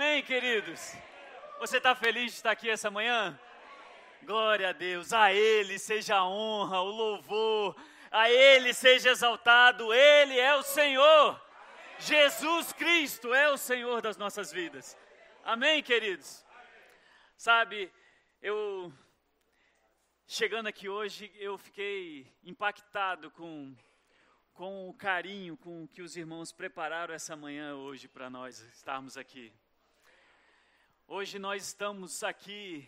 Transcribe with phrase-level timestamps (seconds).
[0.00, 0.94] amém, queridos?
[1.58, 3.36] Você está feliz de estar aqui essa manhã?
[4.22, 7.74] Glória a Deus, a Ele seja a honra, o louvor,
[8.08, 11.42] a Ele seja exaltado, Ele é o Senhor.
[11.98, 14.96] Jesus Cristo é o Senhor das nossas vidas.
[15.42, 16.46] Amém, queridos?
[17.36, 17.92] Sabe,
[18.40, 18.92] eu
[20.28, 23.76] chegando aqui hoje, eu fiquei impactado com
[24.54, 29.52] com o carinho com que os irmãos prepararam essa manhã hoje para nós estarmos aqui.
[31.10, 32.86] Hoje nós estamos aqui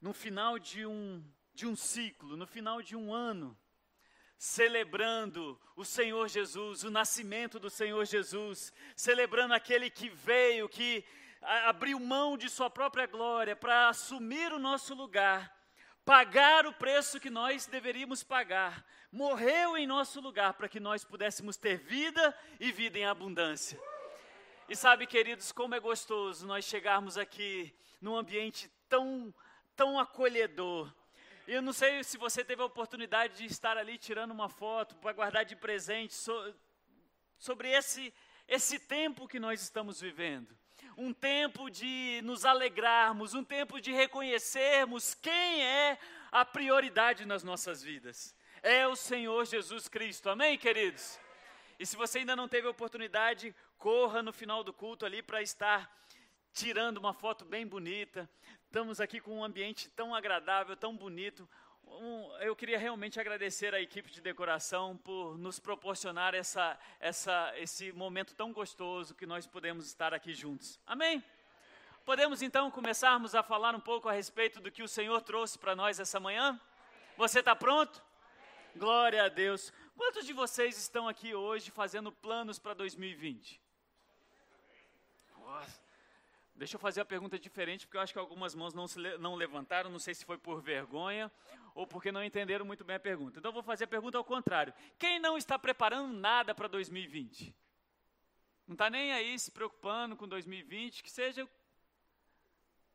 [0.00, 3.56] no final de um, de um ciclo, no final de um ano,
[4.36, 11.04] celebrando o Senhor Jesus, o nascimento do Senhor Jesus, celebrando aquele que veio, que
[11.40, 15.56] abriu mão de sua própria glória para assumir o nosso lugar,
[16.04, 21.56] pagar o preço que nós deveríamos pagar, morreu em nosso lugar para que nós pudéssemos
[21.56, 23.80] ter vida e vida em abundância.
[24.68, 29.34] E sabe, queridos, como é gostoso nós chegarmos aqui num ambiente tão,
[29.74, 30.92] tão acolhedor.
[31.46, 34.94] E eu não sei se você teve a oportunidade de estar ali tirando uma foto
[34.96, 36.54] para guardar de presente so,
[37.38, 38.12] sobre esse,
[38.46, 40.56] esse tempo que nós estamos vivendo.
[40.96, 45.98] Um tempo de nos alegrarmos, um tempo de reconhecermos quem é
[46.30, 50.28] a prioridade nas nossas vidas é o Senhor Jesus Cristo.
[50.28, 51.18] Amém, queridos?
[51.78, 55.40] E se você ainda não teve a oportunidade, corra no final do culto ali para
[55.40, 55.88] estar
[56.52, 58.28] tirando uma foto bem bonita.
[58.64, 61.48] Estamos aqui com um ambiente tão agradável, tão bonito.
[61.86, 67.92] Um, eu queria realmente agradecer à equipe de decoração por nos proporcionar essa, essa, esse
[67.92, 70.80] momento tão gostoso que nós podemos estar aqui juntos.
[70.84, 71.22] Amém?
[72.04, 75.76] Podemos então começarmos a falar um pouco a respeito do que o Senhor trouxe para
[75.76, 76.60] nós essa manhã?
[77.16, 78.02] Você está pronto?
[78.74, 79.72] Glória a Deus.
[79.98, 83.60] Quantos de vocês estão aqui hoje fazendo planos para 2020?
[85.36, 85.82] Nossa.
[86.54, 89.34] Deixa eu fazer a pergunta diferente, porque eu acho que algumas mãos não, se, não
[89.34, 91.30] levantaram, não sei se foi por vergonha
[91.74, 93.40] ou porque não entenderam muito bem a pergunta.
[93.40, 94.72] Então, eu vou fazer a pergunta ao contrário.
[94.96, 97.52] Quem não está preparando nada para 2020?
[98.68, 101.48] Não está nem aí se preocupando com 2020, que seja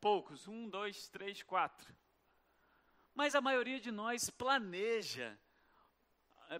[0.00, 1.94] poucos, um, dois, três, quatro.
[3.14, 5.38] Mas a maioria de nós planeja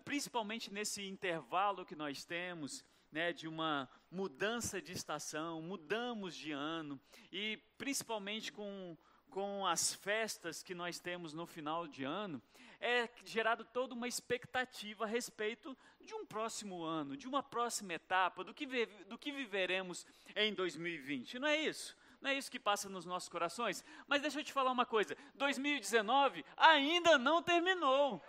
[0.04, 7.00] principalmente nesse intervalo que nós temos, né, de uma mudança de estação, mudamos de ano,
[7.32, 8.96] e principalmente com,
[9.30, 12.42] com as festas que nós temos no final de ano,
[12.80, 18.44] é gerado toda uma expectativa a respeito de um próximo ano, de uma próxima etapa,
[18.44, 18.66] do que,
[19.06, 21.38] do que viveremos em 2020.
[21.38, 21.96] Não é isso?
[22.20, 23.84] Não é isso que passa nos nossos corações?
[24.06, 28.22] Mas deixa eu te falar uma coisa: 2019 ainda não terminou.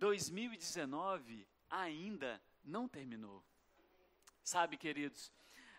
[0.00, 3.44] 2019 ainda não terminou.
[4.42, 5.30] Sabe, queridos,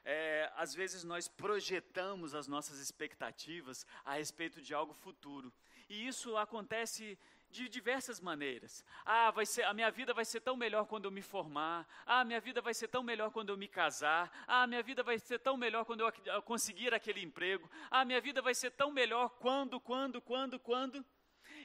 [0.05, 5.51] é, às vezes nós projetamos as nossas expectativas a respeito de algo futuro.
[5.89, 7.17] E isso acontece
[7.49, 8.85] de diversas maneiras.
[9.03, 11.87] Ah, vai ser, a minha vida vai ser tão melhor quando eu me formar.
[12.05, 14.31] Ah, minha vida vai ser tão melhor quando eu me casar.
[14.47, 17.69] Ah, minha vida vai ser tão melhor quando eu conseguir aquele emprego.
[17.89, 21.03] Ah, minha vida vai ser tão melhor quando, quando, quando, quando.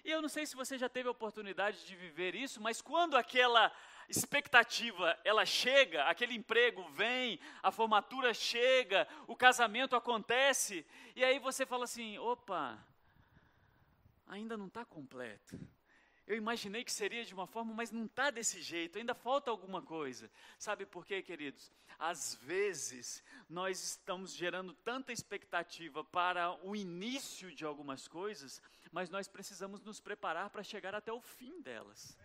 [0.06, 3.17] E eu não sei se você já teve a oportunidade de viver isso, mas quando
[3.17, 3.72] aquela
[4.09, 10.87] expectativa ela chega, aquele emprego vem, a formatura chega, o casamento acontece,
[11.17, 12.78] e aí você fala assim: opa,
[14.28, 15.59] ainda não está completo.
[16.26, 19.81] Eu imaginei que seria de uma forma, mas não está desse jeito, ainda falta alguma
[19.81, 20.28] coisa.
[20.59, 21.70] Sabe por quê, queridos?
[21.98, 28.60] Às vezes, nós estamos gerando tanta expectativa para o início de algumas coisas,
[28.91, 32.19] mas nós precisamos nos preparar para chegar até o fim delas.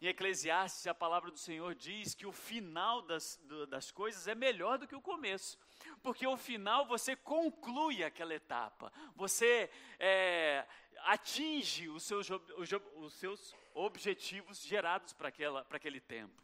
[0.00, 4.76] Em Eclesiastes, a palavra do Senhor diz que o final das, das coisas é melhor
[4.76, 5.56] do que o começo,
[6.02, 10.66] porque o final você conclui aquela etapa, você é,
[11.04, 16.42] atinge os seus, os seus objetivos gerados para aquele tempo.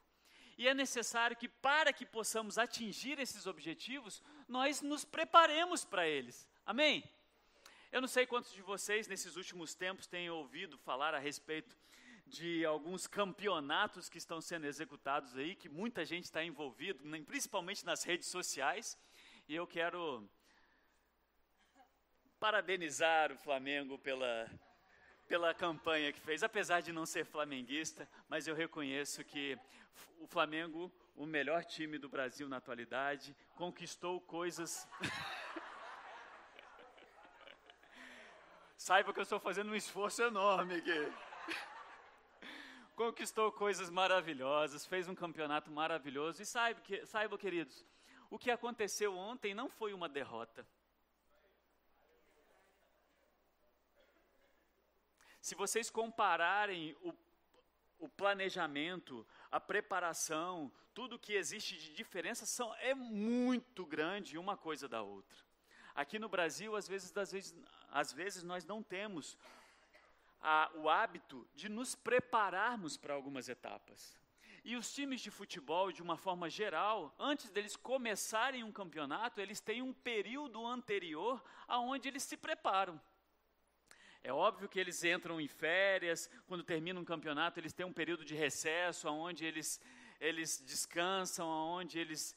[0.57, 6.49] E é necessário que, para que possamos atingir esses objetivos, nós nos preparemos para eles.
[6.67, 7.05] Amém?
[7.93, 11.77] Eu não sei quantos de vocês nesses últimos tempos têm ouvido falar a respeito
[12.27, 18.03] de alguns campeonatos que estão sendo executados aí, que muita gente está envolvido, principalmente nas
[18.03, 18.99] redes sociais,
[19.49, 20.29] e eu quero
[22.39, 24.49] parabenizar o Flamengo pela,
[25.27, 29.59] pela campanha que fez, apesar de não ser flamenguista, mas eu reconheço que
[30.21, 34.87] o Flamengo, o melhor time do Brasil na atualidade, conquistou coisas.
[38.77, 41.13] Saiba que eu estou fazendo um esforço enorme aqui.
[42.95, 46.41] conquistou coisas maravilhosas, fez um campeonato maravilhoso.
[46.43, 47.85] E saiba, que, saiba, queridos,
[48.31, 50.67] o que aconteceu ontem não foi uma derrota.
[55.41, 57.15] Se vocês compararem o,
[57.99, 64.89] o planejamento, a preparação, tudo que existe de diferença são, é muito grande uma coisa
[64.89, 65.39] da outra.
[65.95, 67.55] Aqui no Brasil, às vezes, às vezes,
[67.91, 69.37] às vezes nós não temos
[70.41, 74.17] a, o hábito de nos prepararmos para algumas etapas.
[74.65, 79.61] E os times de futebol, de uma forma geral, antes deles começarem um campeonato, eles
[79.61, 83.01] têm um período anterior aonde eles se preparam.
[84.23, 88.25] É óbvio que eles entram em férias, quando termina um campeonato, eles têm um período
[88.25, 89.81] de recesso, onde eles,
[90.21, 92.35] eles descansam, onde eles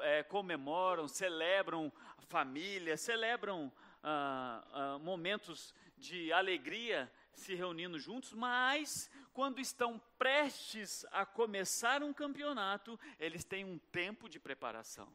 [0.00, 3.72] é, comemoram, celebram a família, celebram
[4.02, 12.12] ah, ah, momentos de alegria se reunindo juntos, mas quando estão prestes a começar um
[12.12, 15.12] campeonato, eles têm um tempo de preparação.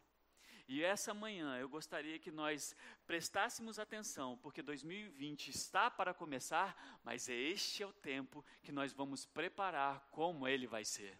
[0.67, 2.75] E essa manhã eu gostaria que nós
[3.05, 9.25] prestássemos atenção, porque 2020 está para começar, mas este é o tempo que nós vamos
[9.25, 11.17] preparar como ele vai ser.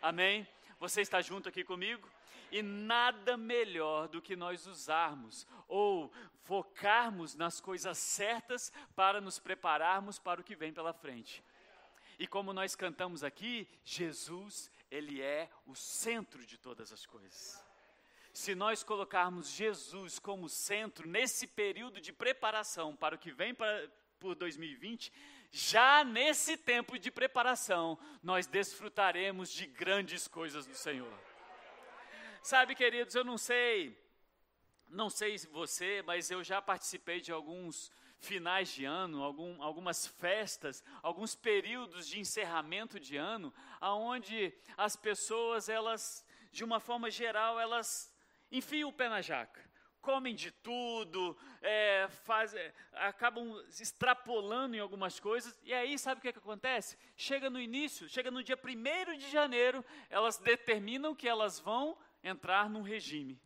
[0.00, 0.46] Amém?
[0.78, 2.08] Você está junto aqui comigo?
[2.50, 6.12] E nada melhor do que nós usarmos ou
[6.44, 11.42] focarmos nas coisas certas para nos prepararmos para o que vem pela frente.
[12.18, 17.61] E como nós cantamos aqui, Jesus, ele é o centro de todas as coisas
[18.32, 23.90] se nós colocarmos Jesus como centro nesse período de preparação para o que vem para,
[24.18, 25.12] por 2020,
[25.50, 31.12] já nesse tempo de preparação, nós desfrutaremos de grandes coisas do Senhor.
[32.42, 33.96] Sabe, queridos, eu não sei,
[34.88, 40.82] não sei você, mas eu já participei de alguns finais de ano, algum, algumas festas,
[41.02, 48.11] alguns períodos de encerramento de ano, aonde as pessoas, elas, de uma forma geral, elas
[48.52, 49.60] enfiam o pé na jaca,
[50.00, 56.22] comem de tudo, é, faz, é, acabam extrapolando em algumas coisas, e aí sabe o
[56.22, 56.98] que, é que acontece?
[57.16, 62.68] Chega no início, chega no dia 1 de janeiro, elas determinam que elas vão entrar
[62.68, 63.40] num regime.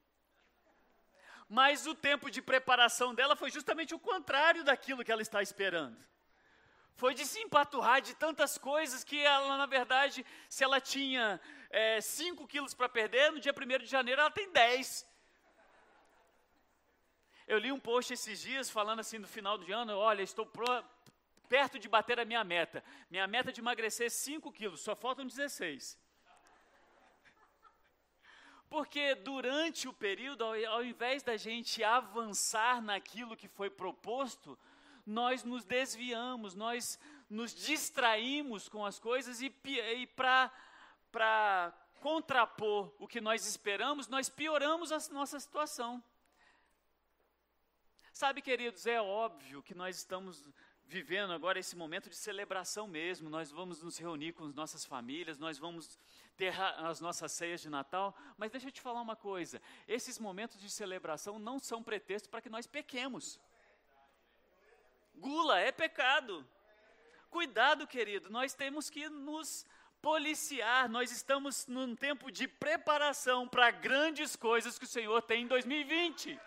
[1.48, 5.96] Mas o tempo de preparação dela foi justamente o contrário daquilo que ela está esperando
[6.96, 11.38] foi de se empaturrar de tantas coisas que ela, na verdade, se ela tinha
[12.02, 15.06] 5 é, quilos para perder, no dia 1 de janeiro ela tem 10.
[17.46, 20.66] Eu li um post esses dias falando assim no final do ano, olha, estou pro,
[21.48, 22.82] perto de bater a minha meta.
[23.10, 25.98] Minha meta é de emagrecer 5 quilos, só faltam 16.
[28.68, 34.58] Porque durante o período, ao, ao invés da gente avançar naquilo que foi proposto,
[35.06, 36.98] nós nos desviamos, nós
[37.30, 40.52] nos distraímos com as coisas e, e para
[42.00, 46.02] contrapor o que nós esperamos, nós pioramos a nossa situação.
[48.12, 50.48] Sabe, queridos, é óbvio que nós estamos
[50.86, 53.28] vivendo agora esse momento de celebração mesmo.
[53.28, 55.98] Nós vamos nos reunir com as nossas famílias, nós vamos
[56.36, 58.16] ter as nossas ceias de Natal.
[58.38, 62.40] Mas deixa eu te falar uma coisa: esses momentos de celebração não são pretexto para
[62.40, 63.40] que nós pequemos.
[65.14, 66.46] Gula é pecado.
[67.28, 69.66] Cuidado, querido, nós temos que nos
[70.06, 75.46] policiar, nós estamos num tempo de preparação para grandes coisas que o Senhor tem em
[75.48, 76.38] 2020.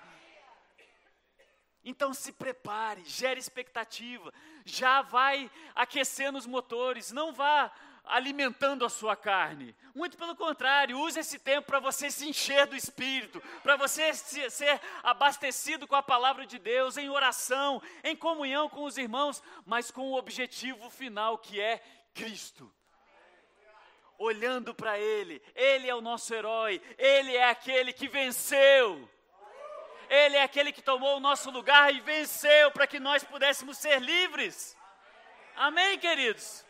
[1.83, 4.33] Então se prepare, gere expectativa,
[4.63, 7.69] já vai aquecendo os motores, não vá
[8.05, 9.75] alimentando a sua carne.
[9.93, 14.50] Muito pelo contrário, use esse tempo para você se encher do Espírito, para você se,
[14.51, 19.91] ser abastecido com a palavra de Deus, em oração, em comunhão com os irmãos, mas
[19.91, 21.83] com o objetivo final que é
[22.13, 22.74] Cristo.
[24.19, 29.09] Olhando para Ele, Ele é o nosso herói, Ele é aquele que venceu.
[30.09, 34.01] Ele é aquele que tomou o nosso lugar e venceu para que nós pudéssemos ser
[34.01, 34.77] livres.
[35.55, 36.65] Amém, queridos?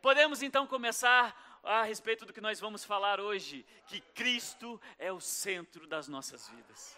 [0.00, 5.20] Podemos então começar a respeito do que nós vamos falar hoje, que Cristo é o
[5.20, 6.96] centro das nossas vidas.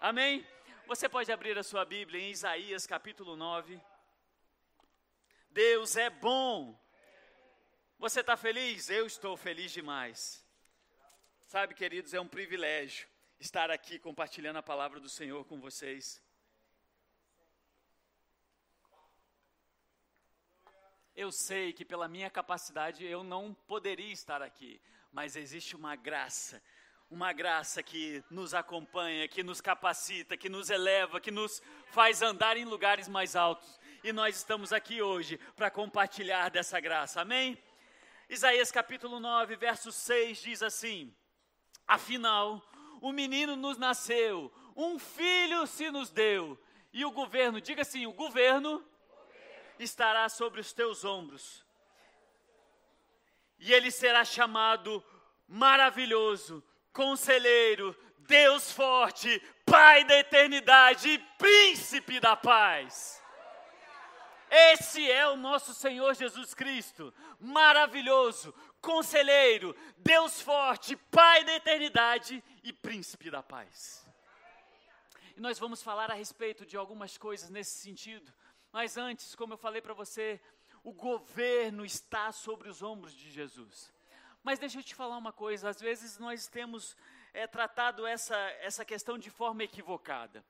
[0.00, 0.46] Amém?
[0.86, 3.80] Você pode abrir a sua Bíblia em Isaías capítulo 9.
[5.50, 6.78] Deus é bom.
[7.98, 8.90] Você está feliz?
[8.90, 10.44] Eu estou feliz demais.
[11.46, 13.08] Sabe, queridos, é um privilégio
[13.38, 16.22] estar aqui compartilhando a palavra do Senhor com vocês.
[21.14, 24.80] Eu sei que pela minha capacidade eu não poderia estar aqui,
[25.12, 26.60] mas existe uma graça,
[27.08, 32.56] uma graça que nos acompanha, que nos capacita, que nos eleva, que nos faz andar
[32.56, 33.78] em lugares mais altos.
[34.02, 37.56] E nós estamos aqui hoje para compartilhar dessa graça, amém?
[38.34, 41.14] Isaías capítulo 9, verso 6 diz assim:
[41.86, 42.60] Afinal,
[43.00, 46.58] o menino nos nasceu, um filho se nos deu,
[46.92, 48.84] e o governo, diga assim: o governo
[49.78, 51.64] estará sobre os teus ombros,
[53.56, 55.00] e ele será chamado
[55.46, 56.60] maravilhoso,
[56.92, 63.23] conselheiro, Deus forte, Pai da eternidade e príncipe da paz.
[64.56, 72.72] Esse é o nosso Senhor Jesus Cristo, maravilhoso, conselheiro, Deus forte, Pai da eternidade e
[72.72, 74.06] príncipe da paz.
[75.36, 78.32] E nós vamos falar a respeito de algumas coisas nesse sentido.
[78.70, 80.40] Mas antes, como eu falei para você,
[80.84, 83.92] o governo está sobre os ombros de Jesus.
[84.40, 86.96] Mas deixa eu te falar uma coisa: às vezes nós temos
[87.32, 90.44] é, tratado essa, essa questão de forma equivocada.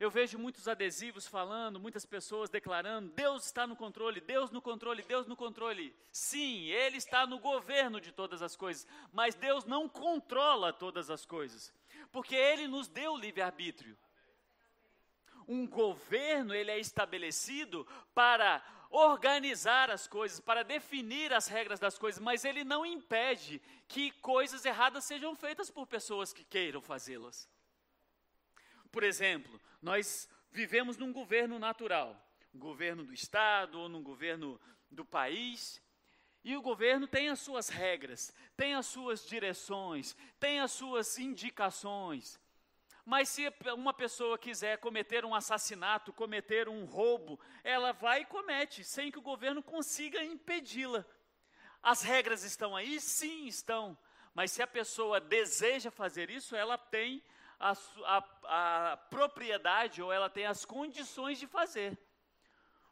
[0.00, 5.02] Eu vejo muitos adesivos falando, muitas pessoas declarando: Deus está no controle, Deus no controle,
[5.02, 5.94] Deus no controle.
[6.10, 11.26] Sim, Ele está no governo de todas as coisas, mas Deus não controla todas as
[11.26, 11.70] coisas,
[12.10, 13.94] porque Ele nos deu livre-arbítrio.
[15.46, 22.22] Um governo, ele é estabelecido para organizar as coisas, para definir as regras das coisas,
[22.22, 27.48] mas ele não impede que coisas erradas sejam feitas por pessoas que queiram fazê-las.
[28.90, 32.16] Por exemplo, nós vivemos num governo natural,
[32.54, 35.80] governo do Estado ou num governo do país,
[36.42, 42.40] e o governo tem as suas regras, tem as suas direções, tem as suas indicações.
[43.04, 48.84] Mas se uma pessoa quiser cometer um assassinato, cometer um roubo, ela vai e comete,
[48.84, 51.04] sem que o governo consiga impedi-la.
[51.82, 53.00] As regras estão aí?
[53.00, 53.96] Sim, estão.
[54.34, 57.22] Mas se a pessoa deseja fazer isso, ela tem
[57.60, 61.98] a, a, a propriedade ou ela tem as condições de fazer.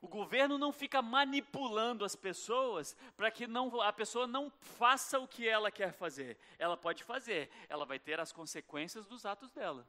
[0.01, 5.27] O governo não fica manipulando as pessoas para que não, a pessoa não faça o
[5.27, 6.39] que ela quer fazer.
[6.57, 9.89] Ela pode fazer, ela vai ter as consequências dos atos dela.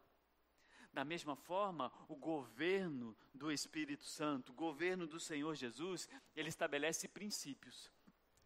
[0.91, 7.07] Da mesma forma, o governo do Espírito Santo, o governo do Senhor Jesus, ele estabelece
[7.07, 7.91] princípios.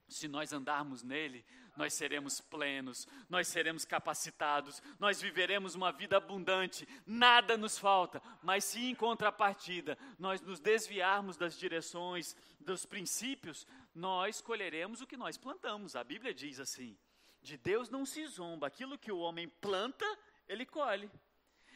[0.07, 1.45] Se nós andarmos nele,
[1.75, 8.21] nós seremos plenos, nós seremos capacitados, nós viveremos uma vida abundante, nada nos falta.
[8.43, 15.17] Mas se em contrapartida nós nos desviarmos das direções, dos princípios, nós colheremos o que
[15.17, 15.95] nós plantamos.
[15.95, 16.97] A Bíblia diz assim:
[17.41, 20.05] de Deus não se zomba, aquilo que o homem planta,
[20.47, 21.11] ele colhe.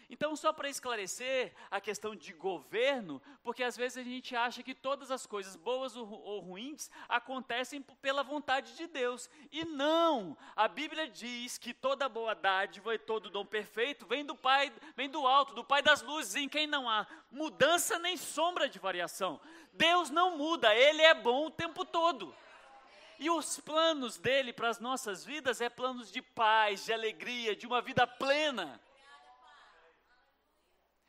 [0.10, 4.74] Então, só para esclarecer a questão de governo, porque às vezes a gente acha que
[4.74, 9.30] todas as coisas, boas ou ruins, acontecem pela vontade de Deus.
[9.52, 10.38] E não!
[10.56, 15.10] A Bíblia diz que toda boa dádiva e todo dom perfeito vem do Pai, vem
[15.10, 19.42] do alto, do Pai das luzes, em quem não há mudança nem sombra de variação.
[19.74, 22.34] Deus não muda, Ele é bom o tempo todo.
[23.20, 27.66] E os planos dele para as nossas vidas é planos de paz, de alegria, de
[27.68, 28.80] uma vida plena.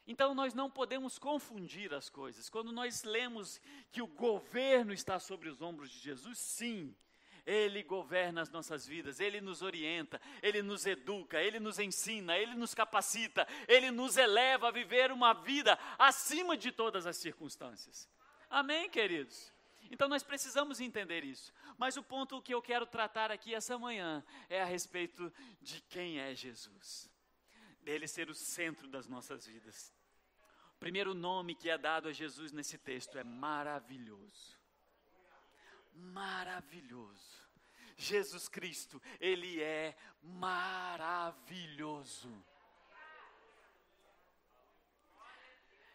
[0.09, 2.49] Então nós não podemos confundir as coisas.
[2.49, 3.61] Quando nós lemos
[3.93, 6.97] que o governo está sobre os ombros de Jesus, sim,
[7.49, 12.55] ele governa as nossas vidas, Ele nos orienta, Ele nos educa, Ele nos ensina, Ele
[12.55, 18.07] nos capacita, Ele nos eleva a viver uma vida acima de todas as circunstâncias.
[18.51, 19.51] Amém, queridos?
[19.91, 21.51] Então nós precisamos entender isso.
[21.79, 26.19] Mas o ponto que eu quero tratar aqui essa manhã é a respeito de quem
[26.19, 27.11] é Jesus,
[27.83, 29.91] dele ser o centro das nossas vidas.
[30.79, 34.57] Primeiro nome que é dado a Jesus nesse texto é maravilhoso.
[35.93, 37.49] Maravilhoso.
[37.97, 41.51] Jesus Cristo, Ele é maravilhoso.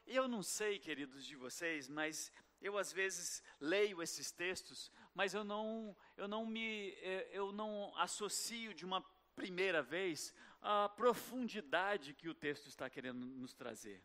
[0.05, 2.29] E eu não sei, queridos de vocês, mas
[2.61, 7.97] eu às vezes leio esses textos, mas eu não, eu não me, eh, eu não
[7.97, 9.01] associo de uma
[9.33, 14.03] primeira vez a profundidade que o texto está querendo nos trazer.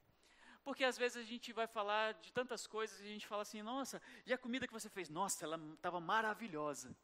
[0.68, 3.62] Porque às vezes a gente vai falar de tantas coisas e a gente fala assim,
[3.62, 5.08] nossa, e a comida que você fez?
[5.08, 6.94] Nossa, ela estava maravilhosa.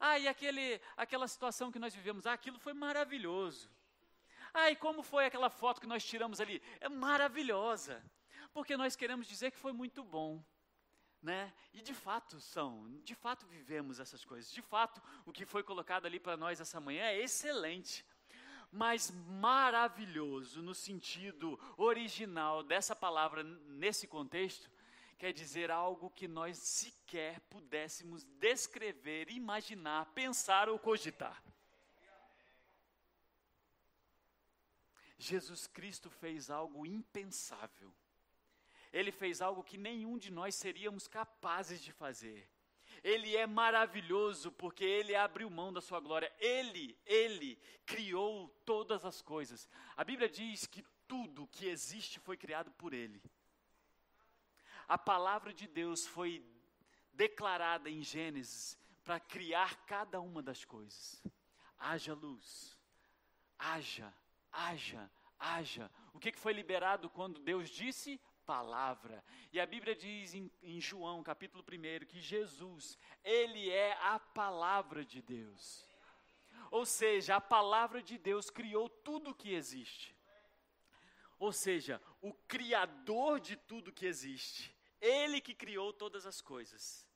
[0.00, 3.70] Ah, e aquele, aquela situação que nós vivemos, ah, aquilo foi maravilhoso.
[4.52, 6.60] Ah, e como foi aquela foto que nós tiramos ali?
[6.80, 8.02] É maravilhosa.
[8.52, 10.44] Porque nós queremos dizer que foi muito bom.
[11.22, 11.54] Né?
[11.72, 14.50] E de fato são, de fato vivemos essas coisas.
[14.50, 18.04] De fato, o que foi colocado ali para nós essa manhã é excelente
[18.70, 24.70] mas maravilhoso no sentido original dessa palavra nesse contexto,
[25.18, 31.42] quer dizer algo que nós sequer pudéssemos descrever, imaginar, pensar ou cogitar.
[35.18, 37.92] Jesus Cristo fez algo impensável.
[38.92, 42.48] Ele fez algo que nenhum de nós seríamos capazes de fazer.
[43.02, 46.32] Ele é maravilhoso porque ele abriu mão da sua glória.
[46.38, 49.68] Ele, ele criou todas as coisas.
[49.96, 53.22] A Bíblia diz que tudo que existe foi criado por ele.
[54.86, 56.44] A palavra de Deus foi
[57.12, 61.22] declarada em Gênesis para criar cada uma das coisas.
[61.78, 62.78] Haja luz,
[63.58, 64.12] haja,
[64.52, 65.90] haja, haja.
[66.12, 68.20] O que, foi liberado quando Deus disse?
[68.48, 69.22] Palavra.
[69.52, 75.04] E a Bíblia diz em, em João, capítulo 1, que Jesus, Ele é a palavra
[75.04, 75.86] de Deus.
[76.70, 80.16] Ou seja, a palavra de Deus criou tudo o que existe.
[81.38, 84.74] Ou seja, o Criador de tudo que existe.
[84.98, 87.06] Ele que criou todas as coisas.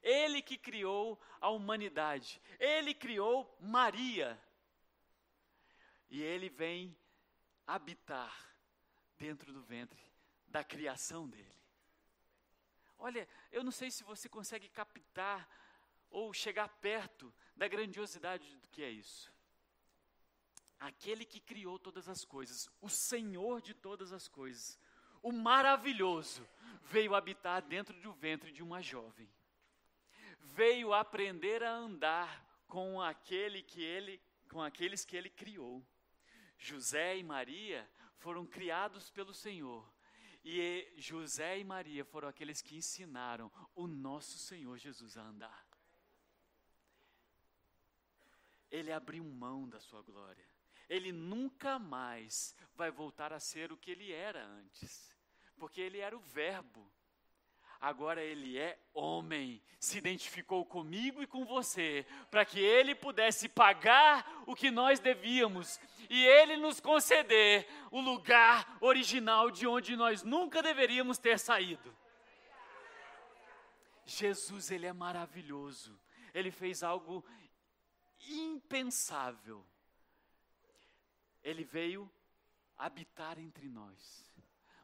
[0.00, 2.40] Ele que criou a humanidade.
[2.56, 4.40] Ele criou Maria.
[6.08, 6.96] E ele vem
[7.66, 8.32] habitar
[9.18, 10.07] dentro do ventre
[10.48, 11.58] da criação dele.
[12.98, 15.48] Olha, eu não sei se você consegue captar
[16.10, 19.32] ou chegar perto da grandiosidade do que é isso.
[20.80, 24.78] Aquele que criou todas as coisas, o Senhor de todas as coisas,
[25.22, 26.48] o maravilhoso,
[26.82, 29.28] veio habitar dentro do ventre de uma jovem.
[30.40, 35.84] Veio aprender a andar com aquele que ele, com aqueles que ele criou.
[36.56, 39.88] José e Maria foram criados pelo Senhor.
[40.44, 45.66] E José e Maria foram aqueles que ensinaram o nosso Senhor Jesus a andar.
[48.70, 50.46] Ele abriu mão da sua glória.
[50.88, 55.14] Ele nunca mais vai voltar a ser o que ele era antes,
[55.58, 56.90] porque ele era o Verbo
[57.80, 64.42] agora ele é homem, se identificou comigo e com você, para que ele pudesse pagar
[64.46, 65.78] o que nós devíamos
[66.10, 71.96] e ele nos conceder o lugar original de onde nós nunca deveríamos ter saído.
[74.04, 75.98] Jesus, ele é maravilhoso.
[76.32, 77.24] Ele fez algo
[78.26, 79.64] impensável.
[81.42, 82.10] Ele veio
[82.76, 84.24] habitar entre nós.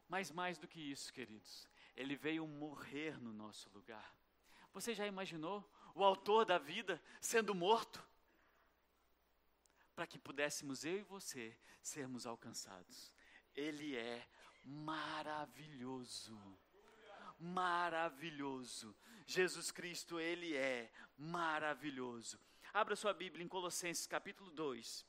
[0.07, 4.15] Mas mais do que isso, queridos, ele veio morrer no nosso lugar.
[4.73, 8.05] Você já imaginou o autor da vida sendo morto?
[9.95, 13.11] Para que pudéssemos eu e você sermos alcançados.
[13.55, 14.27] Ele é
[14.63, 16.37] maravilhoso.
[17.39, 18.95] Maravilhoso.
[19.25, 22.39] Jesus Cristo, ele é maravilhoso.
[22.73, 25.05] Abra sua Bíblia em Colossenses capítulo 2.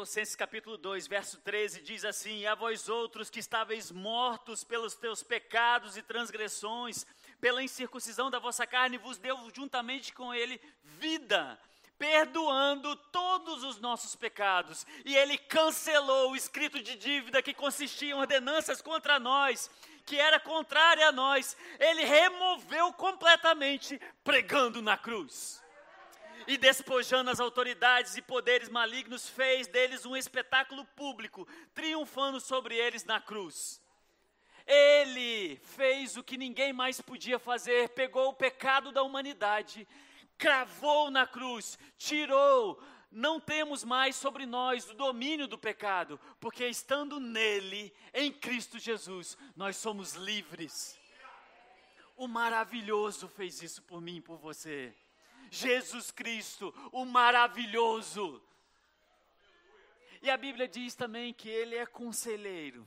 [0.00, 5.22] Colossenses capítulo 2, verso 13 diz assim: a vós outros que estáveis mortos pelos teus
[5.22, 7.04] pecados e transgressões,
[7.38, 11.60] pela incircuncisão da vossa carne, vos deu juntamente com ele vida,
[11.98, 14.86] perdoando todos os nossos pecados.
[15.04, 19.70] E ele cancelou o escrito de dívida que consistia em ordenanças contra nós,
[20.06, 21.54] que era contrária a nós.
[21.78, 25.60] Ele removeu completamente, pregando na cruz
[26.50, 33.04] e despojando as autoridades e poderes malignos, fez deles um espetáculo público, triunfando sobre eles
[33.04, 33.80] na cruz.
[34.66, 39.86] Ele fez o que ninguém mais podia fazer, pegou o pecado da humanidade,
[40.36, 42.82] cravou na cruz, tirou.
[43.12, 49.38] Não temos mais sobre nós o domínio do pecado, porque estando nele, em Cristo Jesus,
[49.54, 50.98] nós somos livres.
[52.16, 54.92] O maravilhoso fez isso por mim e por você.
[55.50, 58.40] Jesus Cristo, o maravilhoso.
[60.22, 62.86] E a Bíblia diz também que Ele é conselheiro,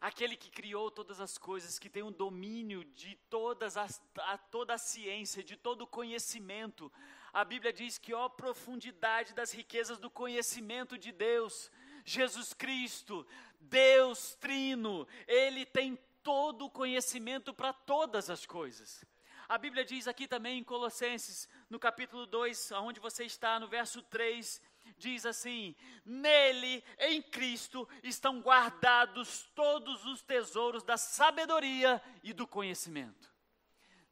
[0.00, 4.74] aquele que criou todas as coisas, que tem um domínio de todas as, a, toda
[4.74, 6.92] a ciência, de todo o conhecimento.
[7.32, 11.70] A Bíblia diz que, ó profundidade das riquezas do conhecimento de Deus,
[12.04, 13.26] Jesus Cristo,
[13.60, 19.04] Deus Trino, Ele tem todo o conhecimento para todas as coisas.
[19.48, 24.02] A Bíblia diz aqui também em Colossenses, no capítulo 2, onde você está, no verso
[24.02, 24.60] 3,
[24.98, 33.32] diz assim: Nele, em Cristo, estão guardados todos os tesouros da sabedoria e do conhecimento.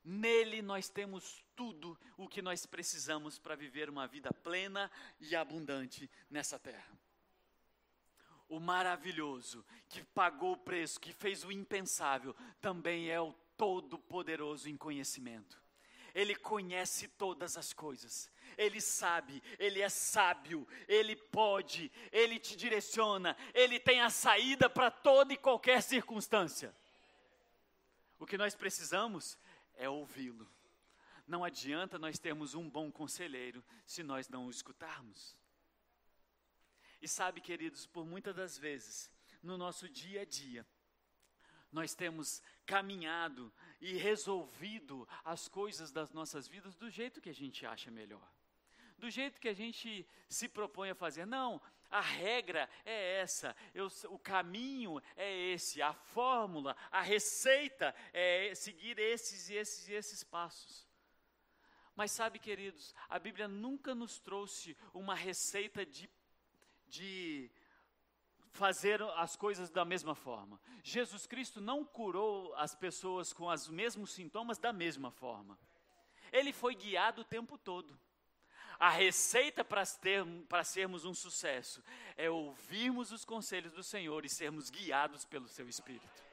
[0.02, 6.10] Nele nós temos tudo o que nós precisamos para viver uma vida plena e abundante
[6.30, 6.96] nessa terra.
[8.48, 14.76] O maravilhoso, que pagou o preço, que fez o impensável, também é o todo-poderoso em
[14.76, 15.60] conhecimento.
[16.14, 18.30] Ele conhece todas as coisas.
[18.56, 24.90] Ele sabe, Ele é sábio, Ele pode, Ele te direciona, Ele tem a saída para
[24.90, 26.74] toda e qualquer circunstância.
[28.18, 29.38] O que nós precisamos
[29.74, 30.48] é ouvi-lo.
[31.26, 35.36] Não adianta nós termos um bom conselheiro se nós não o escutarmos.
[37.02, 39.10] E sabe, queridos, por muitas das vezes,
[39.42, 40.66] no nosso dia a dia,
[41.70, 47.64] nós temos caminhado e resolvido as coisas das nossas vidas do jeito que a gente
[47.64, 48.28] acha melhor.
[48.98, 51.26] Do jeito que a gente se propõe a fazer.
[51.26, 58.54] Não, a regra é essa, eu, o caminho é esse, a fórmula, a receita é
[58.54, 60.86] seguir esses e esses e esses passos.
[61.94, 66.10] Mas sabe, queridos, a Bíblia nunca nos trouxe uma receita de,
[66.86, 67.50] de
[68.56, 70.60] fazer as coisas da mesma forma.
[70.82, 75.56] Jesus Cristo não curou as pessoas com os mesmos sintomas da mesma forma.
[76.32, 77.96] Ele foi guiado o tempo todo.
[78.78, 79.84] A receita para,
[80.64, 81.82] sermos um sucesso
[82.16, 86.25] é ouvirmos os conselhos do Senhor e sermos guiados pelo seu Espírito.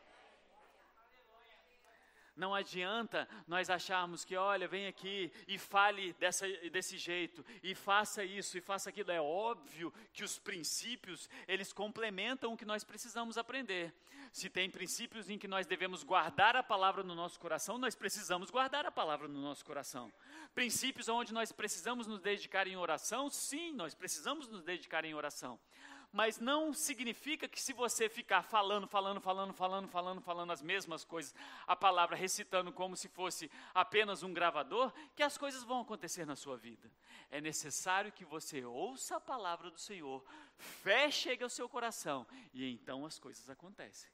[2.36, 8.24] Não adianta nós acharmos que, olha, vem aqui e fale dessa, desse jeito, e faça
[8.24, 9.12] isso, e faça aquilo.
[9.12, 13.94] É óbvio que os princípios, eles complementam o que nós precisamos aprender.
[14.32, 18.50] Se tem princípios em que nós devemos guardar a palavra no nosso coração, nós precisamos
[18.50, 20.12] guardar a palavra no nosso coração.
[20.56, 25.60] Princípios onde nós precisamos nos dedicar em oração, sim, nós precisamos nos dedicar em oração
[26.14, 31.04] mas não significa que se você ficar falando, falando, falando, falando, falando, falando as mesmas
[31.04, 31.34] coisas,
[31.66, 36.36] a palavra recitando como se fosse apenas um gravador, que as coisas vão acontecer na
[36.36, 36.90] sua vida.
[37.32, 40.24] É necessário que você ouça a palavra do Senhor,
[40.56, 44.12] fé chegue ao seu coração e então as coisas acontecem.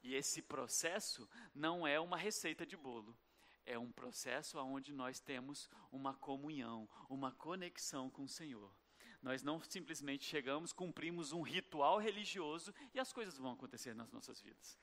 [0.00, 3.18] E esse processo não é uma receita de bolo.
[3.66, 8.72] É um processo onde nós temos uma comunhão, uma conexão com o Senhor.
[9.22, 14.40] Nós não simplesmente chegamos, cumprimos um ritual religioso e as coisas vão acontecer nas nossas
[14.40, 14.78] vidas.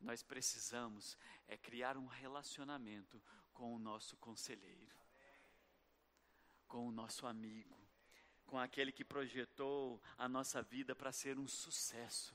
[0.00, 4.96] Nós precisamos é criar um relacionamento com o nosso conselheiro,
[6.66, 7.78] com o nosso amigo,
[8.44, 12.34] com aquele que projetou a nossa vida para ser um sucesso.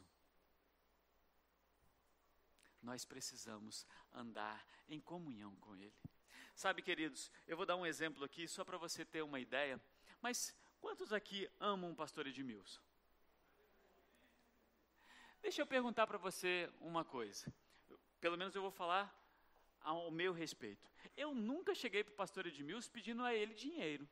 [2.82, 5.94] Nós precisamos andar em comunhão com Ele.
[6.56, 9.80] Sabe, queridos, eu vou dar um exemplo aqui só para você ter uma ideia,
[10.22, 12.82] mas Quantos aqui amam o pastor Edmilson?
[15.42, 17.52] Deixa eu perguntar para você uma coisa.
[18.20, 19.14] Pelo menos eu vou falar
[19.82, 20.90] ao meu respeito.
[21.16, 24.08] Eu nunca cheguei para o pastor Edmilson pedindo a ele dinheiro.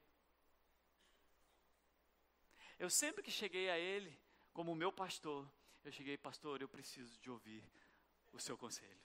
[2.80, 4.18] Eu sempre que cheguei a ele,
[4.54, 5.50] como meu pastor,
[5.84, 7.64] eu cheguei, pastor, eu preciso de ouvir
[8.32, 9.02] o seu conselho.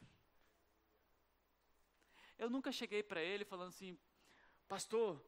[2.38, 3.98] Eu nunca cheguei para ele falando assim,
[4.68, 5.25] pastor,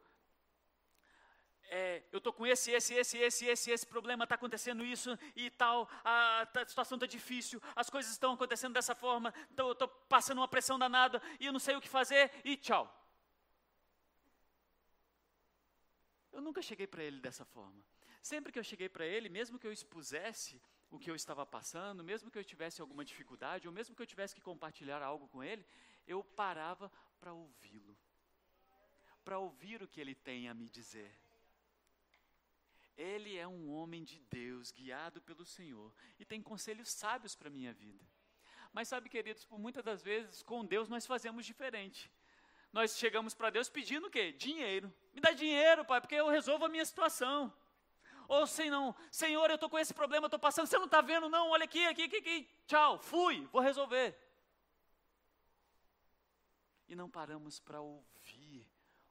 [1.69, 5.51] é, eu estou com esse, esse, esse, esse, esse, esse problema, está acontecendo isso e
[5.51, 10.49] tal, a, a situação está difícil, as coisas estão acontecendo dessa forma, estou passando uma
[10.49, 12.93] pressão danada e eu não sei o que fazer e tchau.
[16.33, 17.85] Eu nunca cheguei para ele dessa forma.
[18.21, 22.03] Sempre que eu cheguei para ele, mesmo que eu expusesse o que eu estava passando,
[22.03, 25.43] mesmo que eu tivesse alguma dificuldade, ou mesmo que eu tivesse que compartilhar algo com
[25.45, 25.65] ele,
[26.07, 27.97] eu parava para ouvi-lo,
[29.25, 31.24] para ouvir o que ele tem a me dizer.
[32.97, 37.51] Ele é um homem de Deus, guiado pelo Senhor, e tem conselhos sábios para a
[37.51, 38.05] minha vida.
[38.73, 42.11] Mas sabe, queridos, por muitas das vezes, com Deus nós fazemos diferente.
[42.73, 44.33] Nós chegamos para Deus pedindo o quê?
[44.33, 44.93] Dinheiro.
[45.13, 47.53] Me dá dinheiro, pai, porque eu resolvo a minha situação.
[48.27, 51.29] Ou se não, Senhor, eu estou com esse problema, estou passando, você não está vendo,
[51.29, 54.19] não, olha aqui, aqui, aqui, aqui, tchau, fui, vou resolver.
[56.89, 58.69] E não paramos para ouvir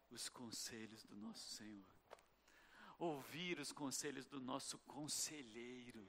[0.09, 1.85] os conselhos do nosso Senhor
[2.97, 6.07] ouvir os conselhos do nosso conselheiro.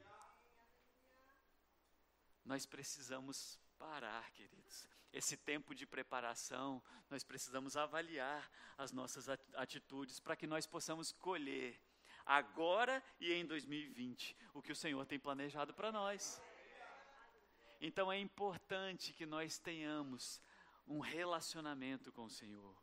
[2.44, 4.88] Nós precisamos parar, queridos.
[5.12, 11.80] Esse tempo de preparação, nós precisamos avaliar as nossas atitudes para que nós possamos colher
[12.26, 16.42] agora e em 2020 o que o Senhor tem planejado para nós.
[17.80, 20.40] Então é importante que nós tenhamos
[20.86, 22.76] um relacionamento com o Senhor,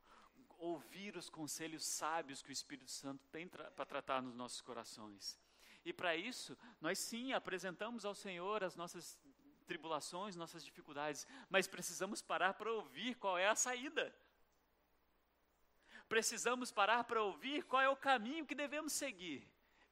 [0.62, 5.38] ouvir os conselhos sábios que o Espírito Santo tem tra para tratar nos nossos corações.
[5.84, 9.20] E para isso, nós sim apresentamos ao Senhor as nossas
[9.66, 14.16] tribulações, nossas dificuldades, mas precisamos parar para ouvir qual é a saída.
[16.08, 19.50] Precisamos parar para ouvir qual é o caminho que devemos seguir.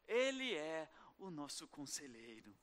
[0.07, 2.55] Ele é o nosso conselheiro.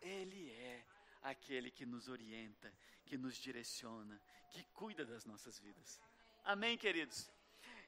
[0.00, 0.84] Ele é
[1.22, 2.72] aquele que nos orienta,
[3.04, 6.00] que nos direciona, que cuida das nossas vidas.
[6.44, 7.30] Amém, queridos?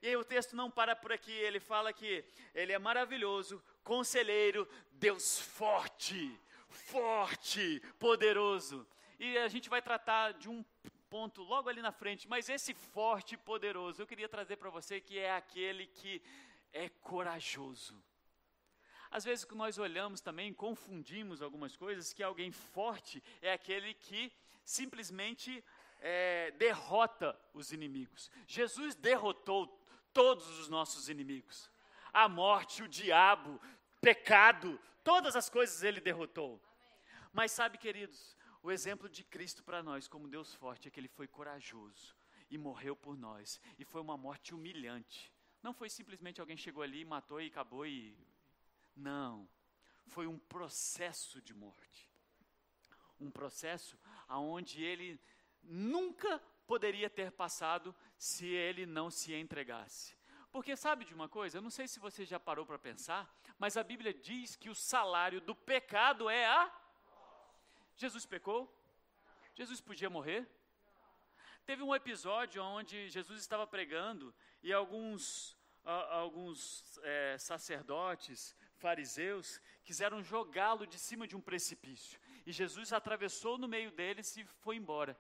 [0.01, 4.69] E aí o texto não para por aqui, ele fala que ele é maravilhoso, conselheiro,
[4.93, 6.39] Deus forte,
[6.69, 8.87] forte, poderoso.
[9.19, 10.65] E a gente vai tratar de um
[11.09, 15.01] ponto logo ali na frente, mas esse forte e poderoso, eu queria trazer para você
[15.01, 16.23] que é aquele que
[16.73, 18.03] é corajoso.
[19.11, 24.33] Às vezes que nós olhamos também, confundimos algumas coisas, que alguém forte é aquele que
[24.65, 25.63] simplesmente
[26.03, 28.31] é, derrota os inimigos.
[28.47, 29.67] Jesus derrotou
[30.13, 31.71] todos os nossos inimigos.
[32.13, 33.61] A morte, o diabo,
[34.01, 36.61] pecado, todas as coisas ele derrotou.
[37.33, 41.09] Mas sabe, queridos, o exemplo de Cristo para nós, como Deus forte, é que ele
[41.09, 42.15] foi corajoso
[42.51, 43.61] e morreu por nós.
[43.79, 45.33] E foi uma morte humilhante.
[45.63, 48.17] Não foi simplesmente alguém chegou ali, matou e acabou e.
[48.95, 49.49] Não.
[50.09, 52.11] Foi um processo de morte.
[53.21, 53.97] Um processo
[54.29, 55.19] aonde ele
[55.63, 60.17] nunca poderia ter passado se ele não se entregasse.
[60.51, 61.59] Porque sabe de uma coisa?
[61.59, 64.75] Eu não sei se você já parou para pensar, mas a Bíblia diz que o
[64.75, 66.71] salário do pecado é a.
[67.97, 68.71] Jesus pecou?
[69.55, 70.47] Jesus podia morrer?
[71.65, 80.87] Teve um episódio onde Jesus estava pregando e alguns, alguns é, sacerdotes, fariseus, quiseram jogá-lo
[80.87, 82.19] de cima de um precipício.
[82.45, 85.17] E Jesus atravessou no meio deles e foi embora.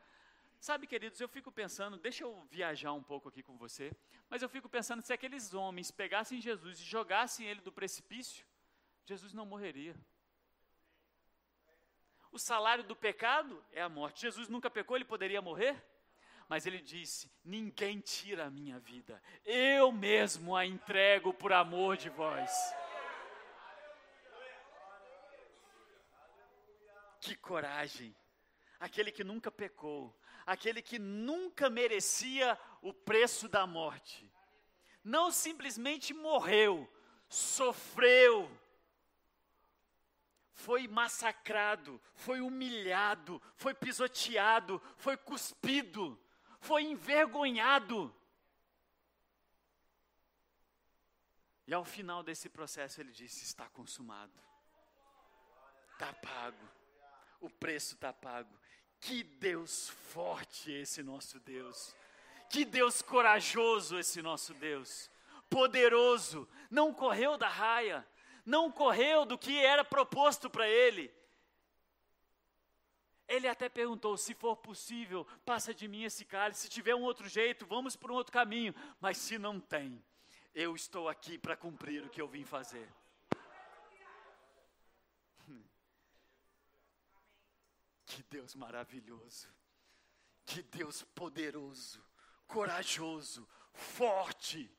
[0.62, 3.92] Sabe, queridos, eu fico pensando, deixa eu viajar um pouco aqui com você,
[4.30, 8.46] mas eu fico pensando se aqueles homens pegassem Jesus e jogassem ele do precipício,
[9.04, 9.92] Jesus não morreria.
[12.30, 14.20] O salário do pecado é a morte.
[14.20, 15.84] Jesus nunca pecou, ele poderia morrer?
[16.48, 22.08] Mas ele disse: Ninguém tira a minha vida, eu mesmo a entrego por amor de
[22.08, 22.52] vós.
[27.20, 28.14] Que coragem!
[28.78, 34.30] Aquele que nunca pecou, aquele que nunca merecia o preço da morte.
[35.04, 36.90] Não simplesmente morreu,
[37.28, 38.50] sofreu,
[40.52, 46.18] foi massacrado, foi humilhado, foi pisoteado, foi cuspido,
[46.60, 48.14] foi envergonhado.
[51.66, 54.38] E ao final desse processo ele disse: Está consumado,
[55.92, 56.68] está pago,
[57.40, 58.61] o preço está pago.
[59.02, 61.92] Que Deus forte esse nosso Deus.
[62.48, 65.10] Que Deus corajoso esse nosso Deus.
[65.50, 68.06] Poderoso, não correu da raia,
[68.46, 71.12] não correu do que era proposto para ele.
[73.26, 76.62] Ele até perguntou: se for possível, passa de mim esse cálice.
[76.62, 78.72] Se tiver um outro jeito, vamos por um outro caminho.
[79.00, 80.00] Mas se não tem,
[80.54, 82.88] eu estou aqui para cumprir o que eu vim fazer.
[88.12, 89.48] Que Deus maravilhoso,
[90.44, 92.04] que Deus poderoso,
[92.46, 94.70] corajoso, forte,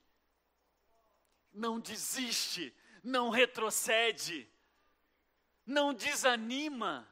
[1.52, 2.72] não desiste,
[3.04, 4.48] não retrocede,
[5.66, 7.10] não desanima.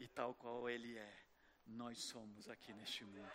[0.00, 1.22] e tal qual Ele é,
[1.66, 3.30] nós somos aqui neste mundo.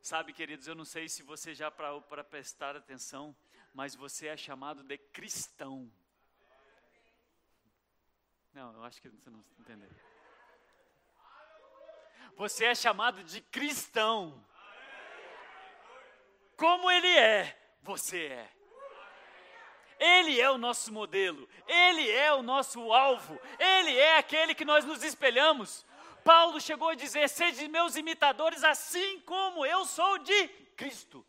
[0.00, 3.36] Sabe, queridos, eu não sei se você já para prestar atenção,
[3.72, 5.90] mas você é chamado de cristão.
[8.52, 9.90] Não, eu acho que você não entendeu.
[12.36, 14.44] Você é chamado de cristão.
[16.56, 18.52] Como ele é, você é.
[19.98, 24.84] Ele é o nosso modelo, ele é o nosso alvo, ele é aquele que nós
[24.84, 25.86] nos espelhamos.
[26.24, 31.24] Paulo chegou a dizer: Sede meus imitadores, assim como eu sou de Cristo.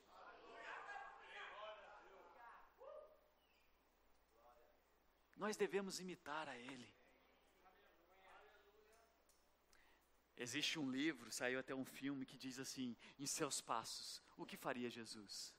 [5.43, 6.89] Nós devemos imitar a Ele.
[10.37, 14.55] Existe um livro, saiu até um filme que diz assim: em seus passos, o que
[14.55, 15.53] faria Jesus?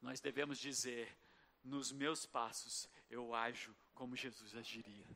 [0.00, 1.14] Nós devemos dizer:
[1.62, 5.06] nos meus passos eu ajo como Jesus agiria.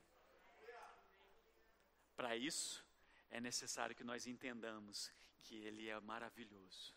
[2.14, 2.84] Para isso,
[3.30, 6.94] é necessário que nós entendamos que Ele é maravilhoso,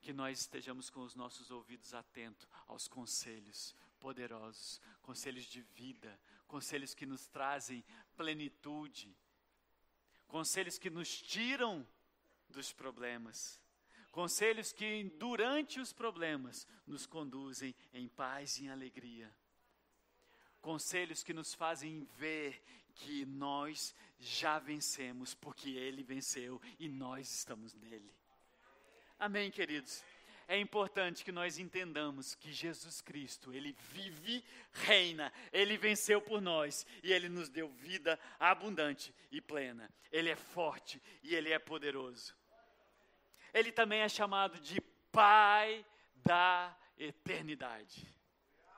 [0.00, 6.92] que nós estejamos com os nossos ouvidos atentos aos conselhos, poderosos, conselhos de vida, conselhos
[6.92, 7.84] que nos trazem
[8.16, 9.16] plenitude,
[10.26, 11.86] conselhos que nos tiram
[12.48, 13.60] dos problemas,
[14.10, 19.32] conselhos que durante os problemas nos conduzem em paz e em alegria.
[20.60, 22.60] Conselhos que nos fazem ver
[22.96, 28.12] que nós já vencemos, porque Ele venceu e nós estamos nele.
[29.16, 30.02] Amém, queridos?
[30.52, 36.86] É importante que nós entendamos que Jesus Cristo, ele vive, reina, ele venceu por nós
[37.02, 39.90] e ele nos deu vida abundante e plena.
[40.10, 42.36] Ele é forte e ele é poderoso.
[43.54, 44.78] Ele também é chamado de
[45.10, 45.86] Pai
[46.16, 48.06] da eternidade.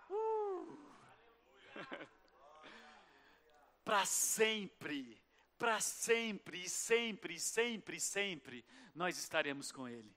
[0.09, 0.79] Uh!
[3.85, 5.21] para sempre,
[5.59, 10.15] para sempre, e sempre, sempre, sempre, nós estaremos com Ele.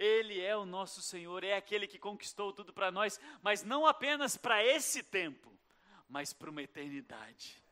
[0.00, 4.34] Ele é o nosso Senhor, é aquele que conquistou tudo para nós, mas não apenas
[4.34, 5.52] para esse tempo,
[6.08, 7.62] mas para uma eternidade.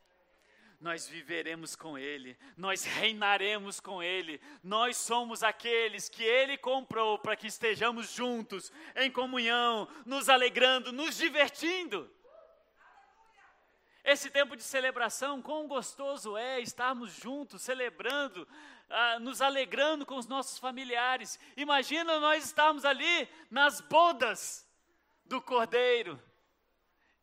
[0.79, 7.35] Nós viveremos com Ele, nós reinaremos com Ele, nós somos aqueles que Ele comprou para
[7.35, 12.11] que estejamos juntos, em comunhão, nos alegrando, nos divertindo.
[14.05, 18.47] Esse tempo de celebração, quão gostoso é estarmos juntos, celebrando,
[18.90, 21.38] ah, nos alegrando com os nossos familiares.
[21.57, 24.66] Imagina nós estarmos ali nas bodas
[25.24, 26.20] do Cordeiro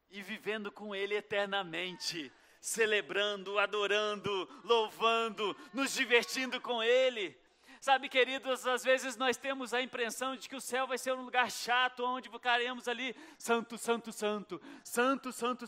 [0.09, 7.37] e vivendo com Ele eternamente, celebrando, adorando, louvando, nos divertindo com Ele.
[7.81, 11.23] Sabe, queridos, às vezes nós temos a impressão de que o céu vai ser um
[11.23, 15.67] lugar chato, onde ficaremos ali, santo, santo, santo, santo, santo,